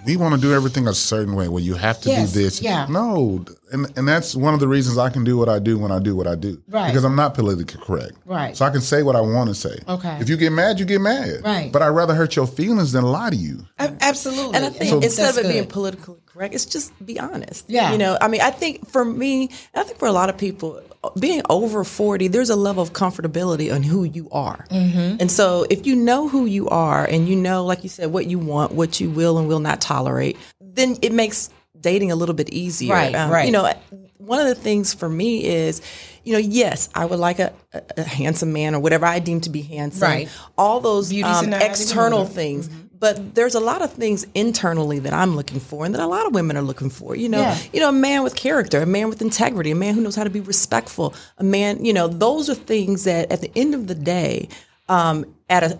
[0.07, 1.47] we want to do everything a certain way.
[1.49, 2.63] Well, you have to Yes, do this.
[2.63, 2.87] yeah.
[2.89, 5.93] No, and and that's one of the reasons I can do what I do when
[5.93, 6.61] I do what I do.
[6.69, 6.89] Right.
[6.89, 8.15] Because I'm not politically correct.
[8.25, 8.57] Right.
[8.57, 9.77] So I can say what I want to say.
[9.87, 10.17] Okay.
[10.19, 11.45] If you get mad, you get mad.
[11.45, 11.71] Right.
[11.71, 13.67] But I'd rather hurt your feelings than lie to you.
[13.79, 16.93] A- absolutely And I think So instead of that's it being politically correct, it's just
[17.05, 17.67] be honest.
[17.69, 17.93] Yeah.
[17.93, 20.81] You know, I mean, I think for me, I think for a lot of people,
[21.19, 24.67] being over 40, there's a level of comfortability on who you are.
[24.71, 25.17] Mm-hmm.
[25.21, 28.27] And so if you know who you are and you know, like you said, what
[28.27, 32.35] you want, what you will and will not tolerate, then it makes dating a little
[32.35, 32.93] bit easier.
[32.93, 33.47] Right, right.
[33.47, 33.73] You know,
[34.19, 35.81] one of the things for me is,
[36.23, 39.41] you know, yes, I would like a, a, a handsome man or whatever I deem
[39.43, 40.09] to be handsome.
[40.09, 40.29] Right.
[40.59, 42.69] All those um, in the eye of the external things.
[43.01, 46.27] But there's a lot of things internally that I'm looking for and that a lot
[46.27, 47.17] of women are looking for.
[47.17, 47.59] You know, Yeah.
[47.73, 50.25] you know, a man with character, a man with integrity, a man who knows how
[50.25, 53.87] to be respectful, a man, you know, those are things that at the end of
[53.87, 54.49] the day,
[54.89, 55.79] um, at a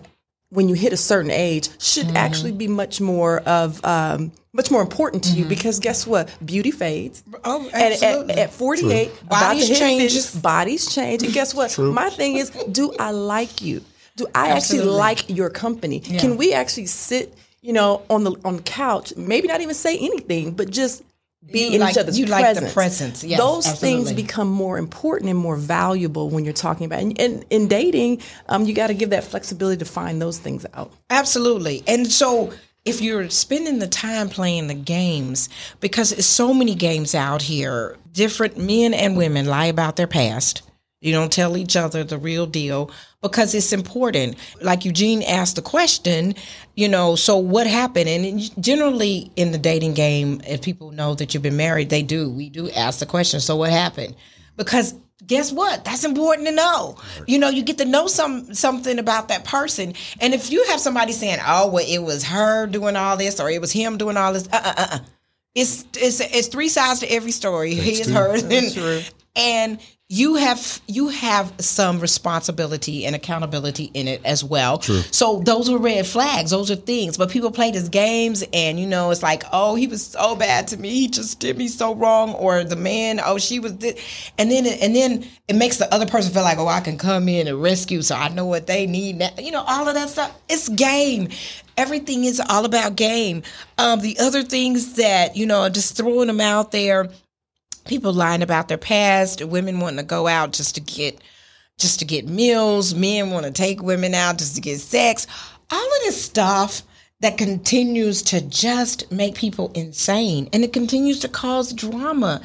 [0.49, 2.17] when you hit a certain age, should Mm-hmm.
[2.17, 6.27] actually be much more of um, much more important to you because guess what?
[6.43, 7.21] Beauty fades.
[7.21, 7.35] Mm-hmm.
[7.45, 8.33] Oh, absolutely.
[8.33, 10.35] at, at 48, about Bodies to hit changes.
[10.35, 11.23] bodies change.
[11.23, 11.77] And guess what?
[11.77, 13.81] My thing is, do I like you?
[14.15, 15.99] Do I actually like your company?
[15.99, 19.97] Can we actually sit, you know, on the on the couch, maybe not even say
[19.97, 21.03] anything, but just
[21.51, 22.73] be You in like- each other's you like the presence.
[22.73, 23.23] presence.
[23.23, 24.03] Yes, Those absolutely.
[24.05, 26.99] things become more important and more valuable when you're talking about.
[26.99, 30.67] And, and in dating, um, you got to give that flexibility to find those things
[30.75, 30.91] out.
[31.09, 31.83] Absolutely.
[31.87, 32.53] And so
[32.85, 35.49] if you're spending the time playing the games,
[35.79, 40.61] because it's so many games out here, different men and women lie about their past.
[40.99, 42.91] You don't tell each other the real deal
[43.21, 44.35] because it's important.
[44.61, 46.35] Like Eugene asked the question,
[46.75, 48.09] you know, so what happened?
[48.09, 52.29] And generally in the dating game, if people know that you've been married, they do.
[52.29, 54.15] We do ask the question, so what happened?
[54.57, 54.95] Because
[55.25, 55.85] guess what?
[55.85, 56.97] That's important to know.
[57.27, 59.93] You know, you get to know some something about that person.
[60.19, 63.49] And if you have somebody saying, "Oh, well, it was her doing all this, or
[63.49, 64.99] it was him doing all this," uh, uh, uh, uh.
[65.55, 67.73] it's it's it's three sides to every story.
[67.75, 68.13] His, true.
[68.13, 69.03] hers, and
[69.35, 69.79] and
[70.13, 74.81] you have you have some responsibility and accountability in it as well.
[74.81, 76.51] So those are red flags.
[76.51, 77.17] Those are things.
[77.17, 80.67] But people play these games, and you know, it's like, oh, he was so bad
[80.67, 80.89] to me.
[80.89, 82.33] He just did me so wrong.
[82.33, 84.31] Or the man, oh, she was, this.
[84.37, 87.29] and then and then it makes the other person feel like, oh, I can come
[87.29, 89.15] in and rescue, so I know what they need.
[89.15, 89.29] Now.
[89.39, 90.37] You know, all of that stuff.
[90.49, 91.29] It's game.
[91.77, 93.43] Everything is all about game.
[93.77, 97.09] Um, the other things that you know, just throwing them out there
[97.85, 101.21] people lying about their past, women wanting to go out just to get
[101.77, 105.25] just to get meals, men want to take women out just to get sex.
[105.71, 106.83] All of this stuff
[107.21, 112.41] that continues to just make people insane and it continues to cause drama.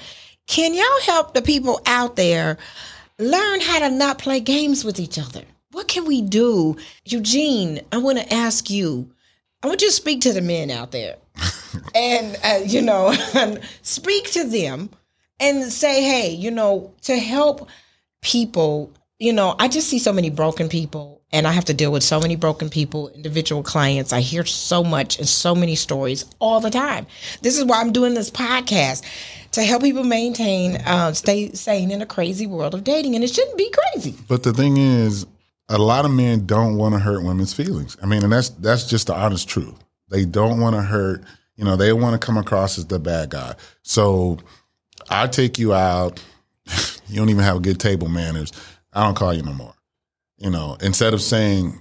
[0.46, 2.56] Can y'all help the people out there
[3.18, 5.42] learn how to not play games with each other?
[5.72, 6.76] What can we do?
[7.04, 9.10] Eugene, I want to ask you.
[9.62, 11.16] I want you to speak to the men out there
[11.94, 13.12] and, uh, you know,
[13.82, 14.90] speak to them
[15.40, 17.68] and say, hey, you know, to help
[18.22, 21.90] people, you know, I just see so many broken people and I have to deal
[21.90, 24.12] with so many broken people, individual clients.
[24.12, 27.06] I hear so much and so many stories all the time.
[27.42, 29.02] This is why I'm doing this podcast
[29.52, 33.14] to help people maintain, uh, stay sane in a crazy world of dating.
[33.14, 34.14] And it shouldn't be crazy.
[34.28, 35.26] But the thing is,
[35.68, 37.96] a lot of men don't want to hurt women's feelings.
[38.02, 39.74] I mean, and that's that's just the honest truth.
[40.08, 41.24] They don't want to hurt.
[41.56, 43.54] You know, they want to come across as the bad guy.
[43.82, 44.38] So
[45.10, 46.22] I take you out.
[47.08, 48.50] You don't even have good table manners.
[48.92, 49.74] I don't call you no more.
[50.38, 51.80] You know, instead of saying,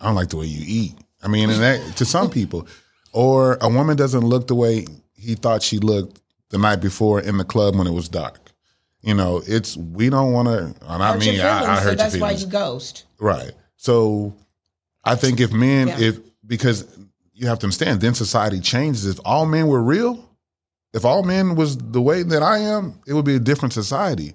[0.00, 0.94] I don't like the way you eat.
[1.22, 2.66] I mean, and that to some people,
[3.12, 7.36] or a woman doesn't look the way he thought she looked the night before in
[7.36, 8.40] the club when it was dark.
[9.02, 10.74] You know, it's we don't want to.
[10.90, 13.04] And I mean, I, I so hurt your that's why you ghost.
[13.18, 13.52] Right.
[13.76, 14.34] So
[15.04, 16.00] I think if men, Yeah.
[16.00, 16.86] if because
[17.34, 19.04] you have to understand, then society changes.
[19.04, 20.29] If all men were real,
[20.92, 24.34] if all men was the way that I am, it would be a different society.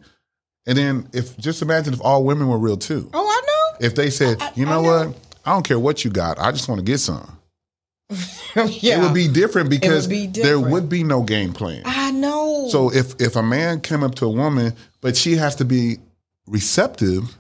[0.67, 3.09] And then if just imagine if all women were real too.
[3.13, 3.85] Oh, I know.
[3.87, 5.07] If they said, I- you I know, know.
[5.09, 7.39] what, I don't care what you got, I just want to get some.
[8.55, 8.97] yeah.
[8.99, 11.81] It would be different because be there would be no game plan.
[11.85, 12.67] I know.
[12.69, 15.97] So if if a man came up to a woman, but she has to be
[16.47, 17.35] receptive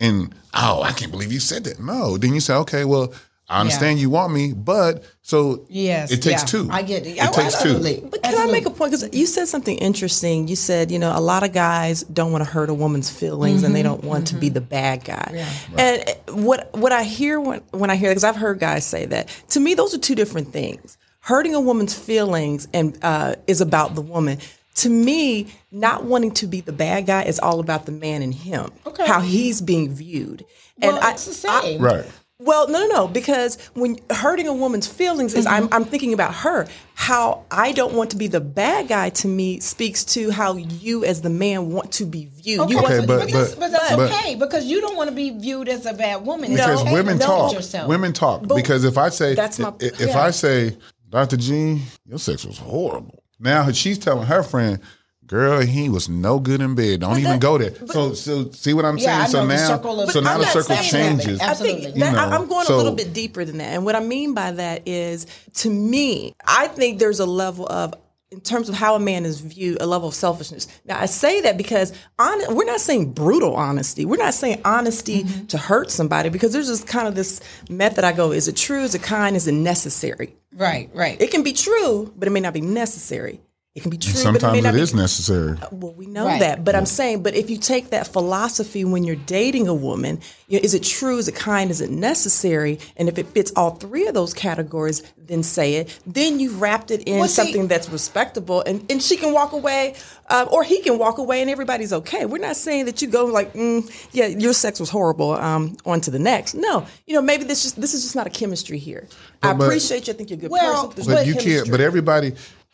[0.00, 1.80] and oh, I can't believe you said that.
[1.80, 3.12] No, then you say, okay, well,
[3.50, 6.68] I understand you want me, but so Yes, it takes yeah, two.
[6.70, 7.16] I get it.
[7.16, 8.00] It takes Absolutely.
[8.02, 8.08] two.
[8.10, 8.92] But can I make a point?
[8.92, 10.48] Because you said something interesting.
[10.48, 13.62] You said, you know, a lot of guys don't want to hurt a woman's feelings
[13.62, 15.46] and they don't want to be the bad guy.
[15.78, 18.84] And uh, what what I hear when, when I hear that, because I've heard guys
[18.84, 20.98] say that, to me, those are two different things.
[21.20, 24.38] Hurting a woman's feelings and uh, is about the woman.
[24.76, 28.30] To me, not wanting to be the bad guy is all about the man in
[28.30, 29.06] him, Okay.
[29.06, 30.44] how he's being viewed.
[30.80, 31.80] Well, and I- it's the same.
[31.80, 32.06] Right.
[32.40, 33.08] Well, no, no, no.
[33.08, 35.64] Because when hurting a woman's feelings is, Mm-hmm.
[35.64, 36.66] I'm, I'm thinking about her.
[36.94, 41.04] How I don't want to be the bad guy to me speaks to how you,
[41.04, 42.70] as the man, want to be viewed.
[42.70, 45.16] You Okay, want but- but, that's, but that's but- okay because you don't want to
[45.16, 46.52] be viewed as a bad woman.
[46.52, 47.38] It's because okay women to talk.
[47.44, 47.88] love yourself.
[47.88, 48.46] Women talk.
[48.46, 50.20] because if I say that's my- i- if yeah.
[50.20, 50.76] I say,
[51.08, 51.36] Dr.
[51.38, 53.22] G, your sex was horrible.
[53.40, 54.80] Now she's telling her friend,
[55.28, 57.00] girl, he was no good in bed.
[57.00, 57.72] Don't even that- go there.
[57.86, 59.30] So so see what I'm Yeah, I saying?
[59.30, 61.22] So now circle of- so now I'm the circle saying that.
[61.24, 61.40] changes.
[61.40, 61.80] I Absolutely.
[61.82, 63.68] think that, You I, know, I'm going so- a little bit deeper than that.
[63.74, 65.26] And what I mean by that is,
[65.56, 67.94] to me, I think there's a level of,
[68.30, 70.66] in terms of how a man is viewed, a level of selfishness.
[70.84, 74.04] Now, I say that because hon- we're not saying brutal honesty.
[74.04, 75.46] We're not saying honesty Mm-hmm.
[75.46, 78.82] to hurt somebody because there's this kind of this method I go, is it true?
[78.82, 79.34] Is it kind?
[79.36, 80.34] Is it necessary?
[80.54, 81.20] right, right.
[81.20, 83.40] It can be true, but it may not be necessary.
[83.78, 85.56] It can be true, but it may Sometimes not it be necessary.
[85.70, 86.40] well, we know Right.
[86.40, 90.18] that, but I'm saying, but if you take that philosophy when you're dating a woman,
[90.48, 91.16] you know, is it true?
[91.18, 91.70] Is it kind?
[91.70, 92.80] Is it necessary?
[92.96, 95.96] And if it fits all three of those categories, then say it.
[96.06, 99.52] Then you've wrapped it in Well, see- something that's respectable, and, and she can walk
[99.52, 99.94] away,
[100.28, 102.24] um, or he can walk away, and everybody's okay.
[102.26, 105.32] We're not saying that you go like, mm, yeah, your sex was horrible.
[105.34, 106.54] Um, on to the next.
[106.54, 109.06] No, you know, maybe this just this is just not a chemistry here.
[109.42, 110.14] I but- appreciate you.
[110.14, 110.92] I think you're a good Well, person.
[110.96, 112.32] There's But no you can't but everybody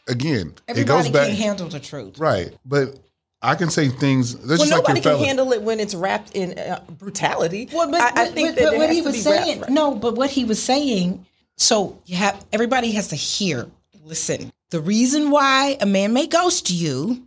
[0.09, 2.19] again, it Everybody goes back can't handle the truth.
[2.19, 2.55] right.
[2.65, 2.99] But
[3.43, 5.27] I can say things that's Well, just like nobody your can fellas.
[5.27, 7.69] handle it when it's wrapped in uh, brutality.
[7.73, 10.15] Well, but, I, I think but- that but what he was saying, wrapped- no, but
[10.17, 11.27] what he was saying,
[11.57, 13.67] so you have everybody has to hear.
[14.05, 17.23] Listen, the reason why a man may ghost you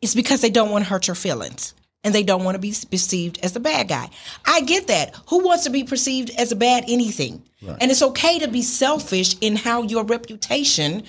[0.00, 1.74] is because they don't want to hurt your feelings
[2.04, 4.08] and they don't want to be perceived as the bad guy.
[4.46, 5.14] I get that.
[5.28, 7.42] Who wants to be perceived as a bad anything?
[7.80, 11.02] And it's okay to be selfish in how your reputation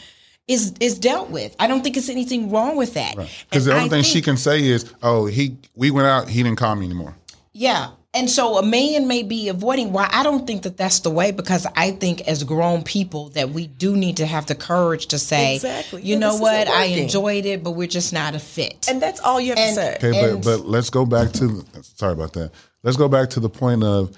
[0.48, 1.56] is is dealt with.
[1.60, 3.16] I don't think it's anything wrong with that.
[3.50, 6.30] Because the And only I thing she can say is, "Oh, he we went out,
[6.30, 7.16] he didn't call me anymore."
[7.54, 7.90] Yeah.
[8.14, 11.32] And so a man may be avoiding why I don't think that that's the way
[11.32, 15.18] because I think as grown people that we do need to have the courage to
[15.18, 16.02] say, Exactly.
[16.02, 18.86] you Yeah, know what, I enjoyed it, but we're just not a fit.
[18.90, 19.96] and that's all you have And- to say.
[19.96, 21.64] Okay, And- but but let's go back to
[21.96, 22.52] sorry about that.
[22.84, 24.12] Let's go back to the point of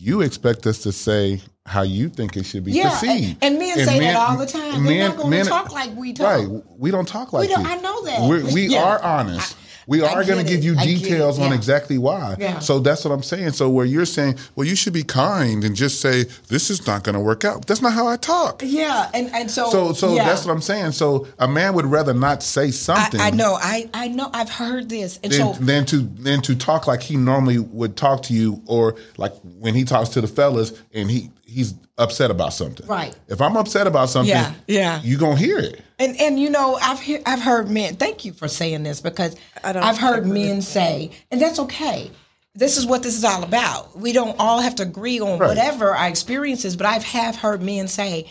[0.00, 3.38] you expect us to say how you think it should be Yeah, perceived.
[3.42, 4.84] and- and men say that all the time.
[4.84, 6.26] They're not gonna talk like we talk.
[6.26, 7.70] Right, we don't talk like we don't- you.
[7.70, 8.22] I know that.
[8.22, 8.84] We're, we Yeah.
[8.84, 9.56] are honest.
[9.88, 12.36] We I are going to give you I details on exactly why.
[12.38, 12.58] Yeah.
[12.58, 13.52] So that's what I'm saying.
[13.52, 17.04] So where you're saying, well, you should be kind and just say this is not
[17.04, 17.66] going to work out.
[17.66, 18.60] That's not how I talk.
[18.62, 20.26] yeah, and, and so So so yeah.
[20.26, 20.92] that's what I'm saying.
[20.92, 23.18] So a man would rather not say I, something.
[23.18, 26.54] I know, I I know, I've heard this, and than, so than to than to
[26.54, 30.28] talk like he normally would talk to you, or like when he talks to the
[30.28, 32.86] fellas and he he's upset about something.
[32.86, 33.16] Right.
[33.26, 35.00] If I'm upset about something, Yeah, yeah.
[35.02, 35.80] you gonna hear it.
[35.98, 37.96] And and you know, I've hear, I've heard men.
[37.96, 39.34] Thank you for saying this because
[39.64, 40.44] I don't I've heard agree.
[40.44, 42.10] men say, and that's okay.
[42.54, 43.96] This is what this is all about.
[43.98, 45.48] We don't all have to agree on Right.
[45.48, 48.26] whatever our experiences, but I've have heard men say,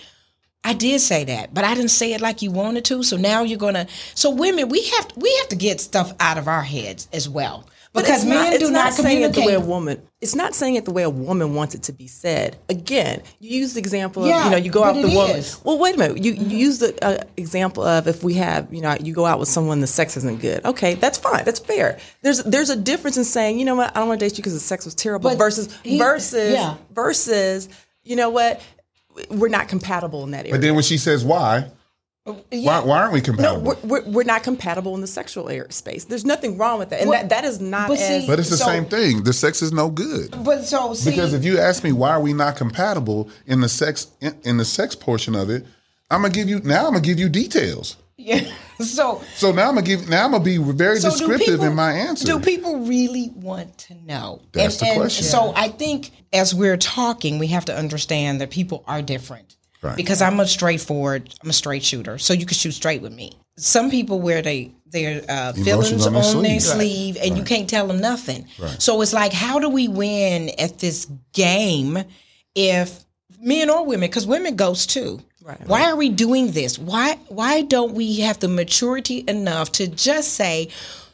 [0.63, 3.43] "I did say that, but I didn't say it like you wanted to." So now
[3.43, 3.87] you're gonna.
[4.15, 7.63] So women, we have we have to get stuff out of our heads as well
[7.65, 10.01] But because it's men not, do it's not, saying it the way a woman.
[10.21, 12.57] It's not saying it the way a woman wants it to be said.
[12.69, 15.35] Again, you use the example of Yeah, you know you go out with the woman.
[15.37, 15.59] is.
[15.63, 16.23] Well, wait a minute.
[16.23, 19.39] You, you use the uh, example of if we have you know you go out
[19.39, 20.65] with someone the sex isn't good.
[20.65, 21.45] Okay, that's fine.
[21.45, 21.99] That's fair.
[22.21, 24.41] There's there's a difference in saying you know what I don't want to date you
[24.41, 26.77] because the sex was terrible But versus he- versus yeah.
[26.93, 27.69] versus
[28.03, 28.61] you know what
[29.29, 30.53] we're not compatible in that area.
[30.53, 31.69] But then when she says why,
[32.51, 33.61] why, why aren't we No, compatible?
[33.83, 36.05] we're, we're, we're not compatible in the sexual area space.
[36.05, 38.21] There's nothing wrong with that, and Well, that, that is not but as.
[38.23, 39.23] see- but it's the So- same thing.
[39.23, 40.35] The sex is no good.
[40.43, 43.69] But so see, Because if you ask me why are we not compatible in the
[43.69, 45.65] sex in, in the sex portion of it,
[46.09, 46.85] I'm gonna give you now.
[46.87, 47.97] I'm gonna give you details.
[48.17, 48.49] yeah,
[48.79, 50.09] so So now I'm gonna give.
[50.09, 52.25] Now I'm gonna be very So descriptive people- in my answer.
[52.25, 54.41] Do people really want to know?
[54.53, 55.25] That's the question.
[55.25, 59.56] So I think as we're talking, we have to understand that people are different.
[59.81, 59.95] Right.
[59.95, 63.39] Because I'm a straightforward, I'm a straight shooter, so you can shoot straight with me.
[63.57, 66.61] Some people wear they their uh, feelings on on, their their sleeve.
[66.61, 68.47] sleeve, and you can't tell them nothing.
[68.59, 68.81] Right.
[68.81, 71.99] So it's like, how do we win at this game
[72.55, 73.03] if
[73.39, 74.09] men or women?
[74.09, 75.21] Because women ghost too.
[75.43, 75.59] Right.
[75.67, 76.77] Why are we doing this?
[76.77, 80.69] Why why don't we have the maturity enough to just say,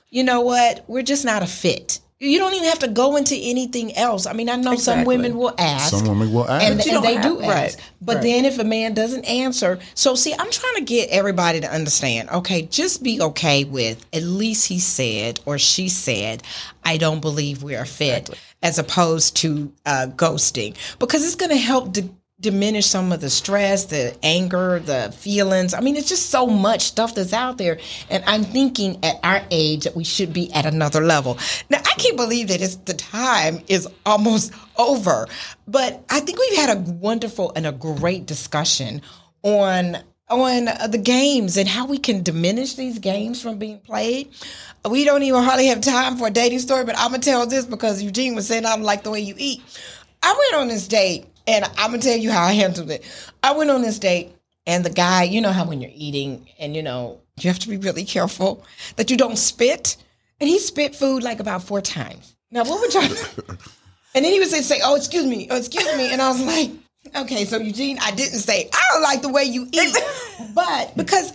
[0.09, 1.99] you know what, we're just not a fit.
[2.23, 4.25] You don't even have to go into anything else.
[4.25, 5.89] I mean, I know some women will ask.
[5.93, 6.63] Some women will ask.
[6.65, 7.49] and, But you and they have- do ask.
[7.49, 8.23] right, But right.
[8.23, 12.29] then if a man doesn't answer, so see, I'm trying to get everybody to understand.
[12.29, 16.43] Okay, just be okay with at least he said or she said,
[16.83, 18.29] "I don't believe we are fit,"
[18.61, 21.91] as opposed to uh, ghosting, because it's going to help.
[21.93, 22.09] di-
[22.43, 26.81] diminish some of the stress the anger the feelings i mean it's just so much
[26.81, 27.79] stuff that's out there
[28.09, 31.37] and i'm thinking at our age that we should be at another level
[31.69, 35.25] now i can't believe that it's the time is almost over
[35.67, 39.01] but i think we've had a wonderful and a great discussion
[39.41, 39.97] on
[40.29, 44.29] on uh, the games and how we can diminish these games from being played.
[44.89, 47.65] We don't even hardly have time for a dating story, but I'm gonna tell this
[47.65, 49.61] because Eugene was saying I don't like the way you eat.
[50.23, 53.03] I went on this date, and I'm gonna tell you how I handled it.
[53.41, 54.35] I went on this date,
[54.65, 57.69] and the guy, you know how when you're eating, and you know you have to
[57.69, 58.65] be really careful
[58.95, 59.97] that you don't spit,
[60.39, 62.35] and he spit food like about four times.
[62.51, 63.57] Now, what would y'all?
[64.15, 66.11] And then he would say, say, oh, excuse me, oh, excuse me.
[66.11, 66.69] And I was like,
[67.15, 69.97] okay, so Eugene, I didn't say, I don't like the way you eat.
[70.53, 71.33] but because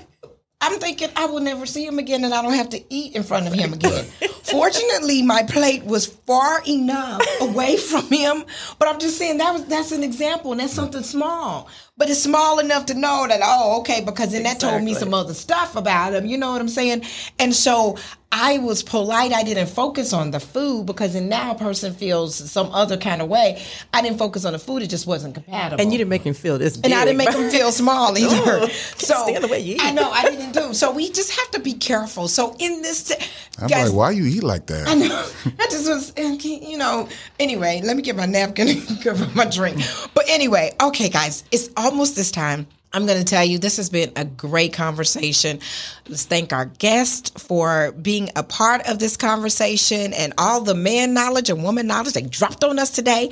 [0.61, 3.23] I'm thinking I will never see him again and I don't have to eat in
[3.23, 4.07] front of him again.
[4.43, 8.45] Fortunately, my plate was far enough away from him.
[8.79, 11.69] But I'm just saying that was that's an example and that's something small.
[11.97, 15.13] But it's small enough to know that, oh, okay, because then that told me some
[15.13, 16.27] other stuff about him.
[16.27, 17.03] You know what I'm saying?
[17.41, 17.99] And so
[18.31, 19.33] I was polite.
[19.33, 23.23] I didn't focus on the food because then now a person feels some other kind
[23.23, 23.63] of way.
[23.95, 24.83] I didn't focus on the food.
[24.83, 25.81] It just wasn't compatible.
[25.81, 26.93] And you didn't make him feel this big.
[26.93, 28.69] And I didn't make them feel small oh, either.
[28.97, 29.83] so stand the way you eat.
[29.83, 30.75] I know I didn't do.
[30.75, 32.29] So we just have to be careful.
[32.29, 33.11] So in this,
[33.59, 34.89] I'm guys, like, why you eat like that?
[34.89, 35.27] I know.
[35.59, 36.13] I just was,
[36.45, 37.09] you know.
[37.41, 39.81] Anyway, let me get my napkin and cover my drink.
[40.13, 42.67] But anyway, okay, guys, it's almost this time.
[42.93, 45.61] I'm going to tell you this has been a great conversation.
[46.09, 51.13] Let's thank our guest for being a part of this conversation and all the man
[51.13, 53.31] knowledge and woman knowledge they dropped on us today.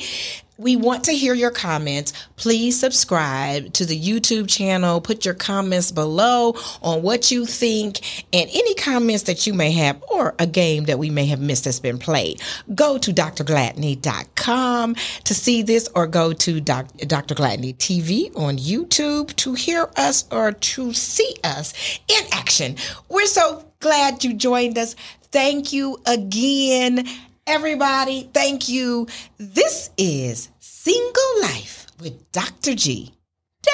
[0.59, 2.12] We want to hear your comments.
[2.36, 5.00] Please subscribe to the YouTube channel.
[5.00, 8.00] Put your comments below on what you think
[8.32, 11.64] and any comments that you may have or a game that we may have missed
[11.64, 12.40] that's been played.
[12.74, 14.94] Go to drgladney.com
[15.24, 17.34] to see this or go to Doc, Dr.
[17.34, 21.74] Gladney TV on YouTube to hear us or to see us
[22.09, 22.76] in action.
[23.11, 24.96] We're so glad you joined us.
[25.32, 27.07] Thank you again.
[27.47, 29.07] Everybody, thank you.
[29.38, 32.74] This is Single Life with Dr.
[32.74, 33.14] G.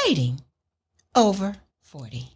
[0.05, 0.43] Dating
[1.15, 2.29] over 40.